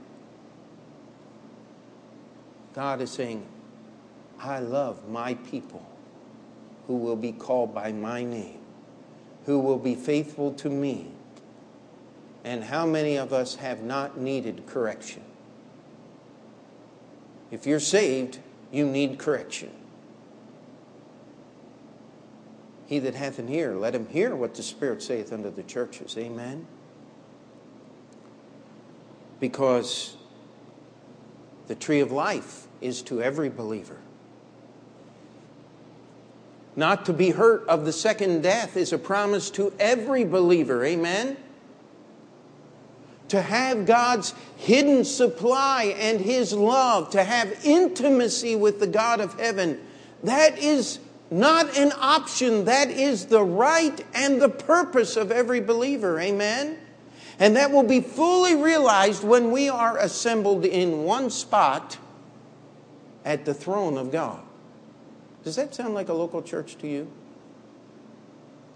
God 2.75 3.01
is 3.01 3.11
saying, 3.11 3.47
I 4.41 4.61
love 4.61 5.09
my 5.09 5.35
people 5.35 5.87
who 6.87 6.97
will 6.97 7.17
be 7.17 7.33
called 7.33 7.75
by 7.75 7.93
my 7.93 8.25
name, 8.25 8.61
who 9.47 9.59
will 9.61 9.79
be 9.79 9.95
faithful 9.95 10.53
to 10.55 10.71
me. 10.71 11.09
And 12.45 12.65
how 12.65 12.87
many 12.87 13.17
of 13.17 13.33
us 13.33 13.57
have 13.57 13.83
not 13.83 14.19
needed 14.19 14.67
correction? 14.67 15.23
If 17.51 17.67
you're 17.67 17.81
saved, 17.81 18.39
you 18.73 18.87
need 18.87 19.19
correction. 19.19 19.71
He 22.87 22.99
that 23.01 23.15
hath 23.15 23.39
an 23.39 23.49
ear, 23.49 23.75
let 23.75 23.95
him 23.95 24.07
hear 24.09 24.35
what 24.35 24.55
the 24.55 24.63
Spirit 24.63 25.03
saith 25.03 25.33
unto 25.33 25.51
the 25.51 25.63
churches. 25.63 26.17
Amen. 26.17 26.67
Because 29.41 30.17
the 31.67 31.75
tree 31.75 32.01
of 32.01 32.13
life 32.13 32.67
is 32.81 33.03
to 33.03 33.23
every 33.23 33.49
believer. 33.49 33.99
Not 36.77 37.07
to 37.07 37.13
be 37.13 37.31
hurt 37.31 37.67
of 37.69 37.85
the 37.85 37.93
second 37.93 38.43
death 38.43 38.77
is 38.77 38.93
a 38.93 38.99
promise 38.99 39.51
to 39.51 39.73
every 39.79 40.25
believer. 40.25 40.85
Amen 40.85 41.37
to 43.29 43.43
have 43.43 43.87
God's 43.87 44.35
hidden 44.57 45.05
supply 45.05 45.95
and 45.99 46.21
His 46.21 46.53
love, 46.53 47.11
to 47.11 47.23
have 47.23 47.65
intimacy 47.65 48.57
with 48.57 48.81
the 48.81 48.87
God 48.87 49.21
of 49.21 49.39
heaven, 49.39 49.81
that 50.25 50.59
is 50.59 50.99
not 51.31 51.77
an 51.77 51.93
option. 51.99 52.65
That 52.65 52.91
is 52.91 53.27
the 53.27 53.43
right 53.43 54.05
and 54.15 54.41
the 54.41 54.49
purpose 54.49 55.17
of 55.17 55.31
every 55.31 55.61
believer. 55.61 56.19
Amen? 56.19 56.79
And 57.39 57.55
that 57.57 57.71
will 57.71 57.85
be 57.85 58.01
fully 58.01 58.57
realized 58.57 59.23
when 59.23 59.53
we 59.53 59.69
are 59.69 59.97
assembled 59.97 60.65
in 60.65 61.05
one 61.05 61.31
spot 61.31 61.99
at 63.25 63.45
the 63.45 63.55
throne 63.55 63.97
of 63.97 64.11
God. 64.11 64.41
Does 65.45 65.57
that 65.57 65.75
sound 65.75 65.95
like 65.95 66.09
a 66.09 66.15
local 66.15 66.43
church 66.43 66.77
to 66.79 66.89
you? 66.89 67.11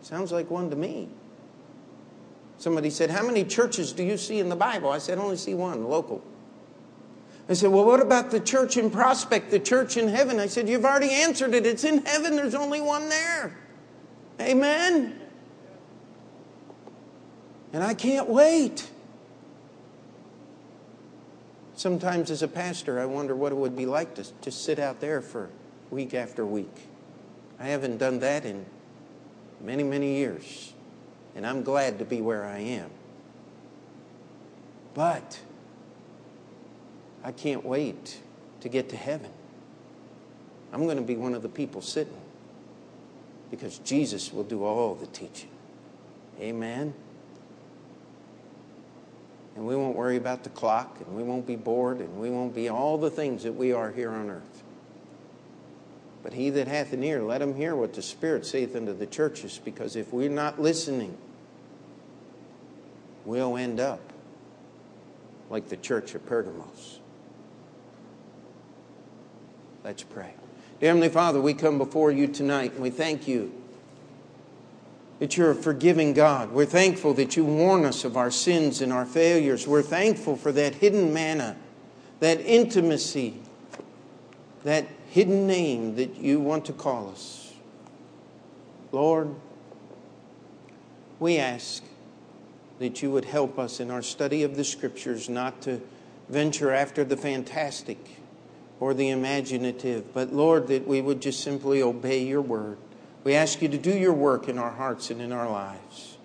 Sounds 0.03 0.33
like 0.33 0.51
one 0.51 0.71
to 0.71 0.77
me. 0.77 1.09
Somebody 2.59 2.91
said, 2.91 3.11
How 3.11 3.27
many 3.27 3.45
churches 3.45 3.93
do 3.93 4.05
you 4.05 4.17
see 4.17 4.39
in 4.39 4.49
the 4.49 4.57
Bible? 4.57 4.91
I 4.91 4.99
said, 4.99 5.19
I 5.19 5.23
only 5.23 5.37
see 5.37 5.55
one, 5.55 5.85
local. 5.89 6.23
I 7.49 7.55
said, 7.55 7.71
Well, 7.71 7.85
what 7.85 8.01
about 8.01 8.31
the 8.31 8.39
church 8.39 8.77
in 8.77 8.91
Prospect, 8.91 9.51
the 9.51 9.59
church 9.59 9.97
in 9.97 10.07
heaven? 10.09 10.39
I 10.39 10.47
said, 10.47 10.69
You've 10.69 10.85
already 10.85 11.11
answered 11.11 11.55
it. 11.55 11.67
It's 11.67 11.83
in 11.83 12.05
heaven, 12.05 12.37
there's 12.37 12.55
only 12.55 12.81
one 12.81 13.09
there. 13.09 13.57
Amen. 14.41 15.22
And 17.73 17.83
I 17.83 17.95
can't 17.95 18.29
wait. 18.29 18.91
Sometimes, 21.75 22.31
as 22.31 22.43
a 22.43 22.49
pastor, 22.49 23.01
I 23.01 23.07
wonder 23.07 23.35
what 23.35 23.51
it 23.53 23.57
would 23.57 23.77
be 23.77 23.87
like 23.87 24.15
to 24.17 24.27
just 24.43 24.65
sit 24.65 24.79
out 24.79 25.01
there 25.01 25.21
for 25.21 25.49
week 25.91 26.15
after 26.15 26.45
week. 26.45 26.75
I 27.59 27.67
haven't 27.67 27.99
done 27.99 28.19
that 28.21 28.45
in 28.45 28.67
many, 29.61 29.83
many 29.83 30.17
years 30.17 30.73
and 31.35 31.47
I'm 31.47 31.63
glad 31.63 31.99
to 31.99 32.05
be 32.05 32.21
where 32.21 32.45
I 32.45 32.59
am. 32.59 32.91
But 34.95 35.41
I 37.25 37.33
can't 37.33 37.65
wait 37.65 38.21
to 38.61 38.69
get 38.69 38.89
to 38.91 38.97
heaven. 38.97 39.31
I'm 40.73 40.85
going 40.85 40.97
to 40.97 41.03
be 41.03 41.17
one 41.17 41.35
of 41.35 41.43
the 41.43 41.49
people 41.49 41.83
sitting 41.83 42.21
because 43.51 43.79
Jesus 43.79 44.33
will 44.33 44.45
do 44.45 44.65
all 44.65 44.95
the 44.95 45.07
teaching. 45.07 45.51
Amen. 46.41 46.95
And 49.55 49.67
we 49.67 49.77
won't 49.77 49.97
worry 49.97 50.17
about 50.17 50.45
the 50.45 50.51
clock, 50.51 50.99
and 51.01 51.15
we 51.15 51.23
won't 51.23 51.47
be 51.47 51.57
bored, 51.57 51.99
and 51.99 52.19
we 52.19 52.31
won't 52.31 52.55
be 52.55 52.69
all 52.69 52.97
the 52.97 53.11
things 53.11 53.43
that 53.43 53.53
we 53.53 53.73
are 53.73 53.93
here 53.93 54.11
on 54.11 54.31
earth. 54.31 54.63
But 56.23 56.33
he 56.33 56.51
that 56.51 56.69
hath 56.69 56.93
an 56.93 57.03
ear, 57.05 57.23
let 57.23 57.43
him 57.43 57.55
hear 57.55 57.77
what 57.77 57.93
the 57.93 58.03
Spirit 58.03 58.47
saith 58.47 58.75
unto 58.75 58.95
the 58.95 59.07
churches, 59.07 59.61
because 59.63 59.97
if 59.97 60.13
we're 60.13 60.31
not 60.31 60.61
listening, 60.61 61.19
we'll 63.25 63.57
end 63.57 63.79
up 63.79 64.01
like 65.51 65.69
the 65.69 65.77
church 65.77 66.15
of 66.15 66.25
Pergamos. 66.25 67.01
Let's 69.85 70.03
pray. 70.03 70.33
Dear 70.81 70.91
Heavenly 70.91 71.09
Father, 71.11 71.41
we 71.41 71.55
come 71.55 71.77
before 71.77 72.11
you 72.11 72.27
tonight 72.27 72.73
and 72.73 72.83
we 72.83 72.91
thank 72.91 73.29
you 73.29 73.62
that 75.23 75.37
you're 75.37 75.53
a 75.53 75.55
forgiving 75.55 76.15
God. 76.15 76.51
We're 76.51 76.67
thankful 76.67 77.15
that 77.15 77.37
you 77.37 77.45
warn 77.45 77.85
us 77.85 78.05
of 78.05 78.17
our 78.17 78.33
sins 78.33 78.81
and 78.81 78.93
our 78.93 79.07
failures. 79.07 79.69
We're 79.69 79.81
thankful 79.81 80.35
for 80.35 80.51
that 80.51 80.75
hidden 80.75 81.15
manna, 81.15 81.55
that 82.19 82.41
intimacy, 82.41 83.35
that 84.65 84.85
hidden 85.11 85.47
name 85.47 85.95
that 85.95 86.17
you 86.17 86.41
want 86.41 86.65
to 86.65 86.73
call 86.73 87.09
us. 87.09 87.53
Lord, 88.91 89.33
we 91.21 91.39
ask 91.39 91.85
that 92.81 93.01
you 93.01 93.13
would 93.13 93.27
help 93.27 93.61
us 93.61 93.79
in 93.79 93.93
our 93.93 94.03
study 94.03 94.43
of 94.43 94.57
the 94.57 94.65
Scriptures 94.65 95.29
not 95.29 95.63
to 95.63 95.81
venture 96.31 96.73
after 96.73 97.05
the 97.05 97.17
fantastic 97.17 98.19
or 98.81 98.93
the 98.93 99.11
imaginative, 99.11 100.13
but 100.13 100.33
Lord, 100.33 100.67
that 100.67 100.85
we 100.85 101.01
would 101.01 101.23
just 101.23 101.45
simply 101.45 101.81
obey 101.81 102.25
your 102.25 102.43
word. 102.43 102.77
We 103.25 103.35
ask 103.35 103.63
you 103.63 103.69
to 103.69 103.79
do 103.79 103.97
your 103.97 104.13
work 104.13 104.49
in 104.49 104.59
our 104.59 104.71
hearts 104.71 105.11
and 105.11 105.21
in 105.21 105.33
our 105.33 105.49
lives. 105.49 106.17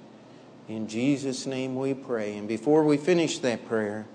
In 0.67 0.87
Jesus' 0.87 1.45
name 1.45 1.75
we 1.75 1.93
pray. 1.93 2.37
And 2.37 2.47
before 2.47 2.83
we 2.83 2.97
finish 2.97 3.37
that 3.39 3.67
prayer, 3.67 4.05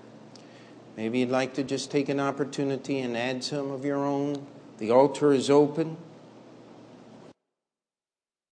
maybe 0.97 1.19
you'd 1.19 1.29
like 1.29 1.53
to 1.55 1.63
just 1.63 1.89
take 1.89 2.09
an 2.09 2.19
opportunity 2.19 2.99
and 2.99 3.15
add 3.17 3.43
some 3.43 3.71
of 3.71 3.85
your 3.85 4.05
own 4.05 4.45
the 4.77 4.91
altar 4.91 5.31
is 5.31 5.49
open. 5.49 5.97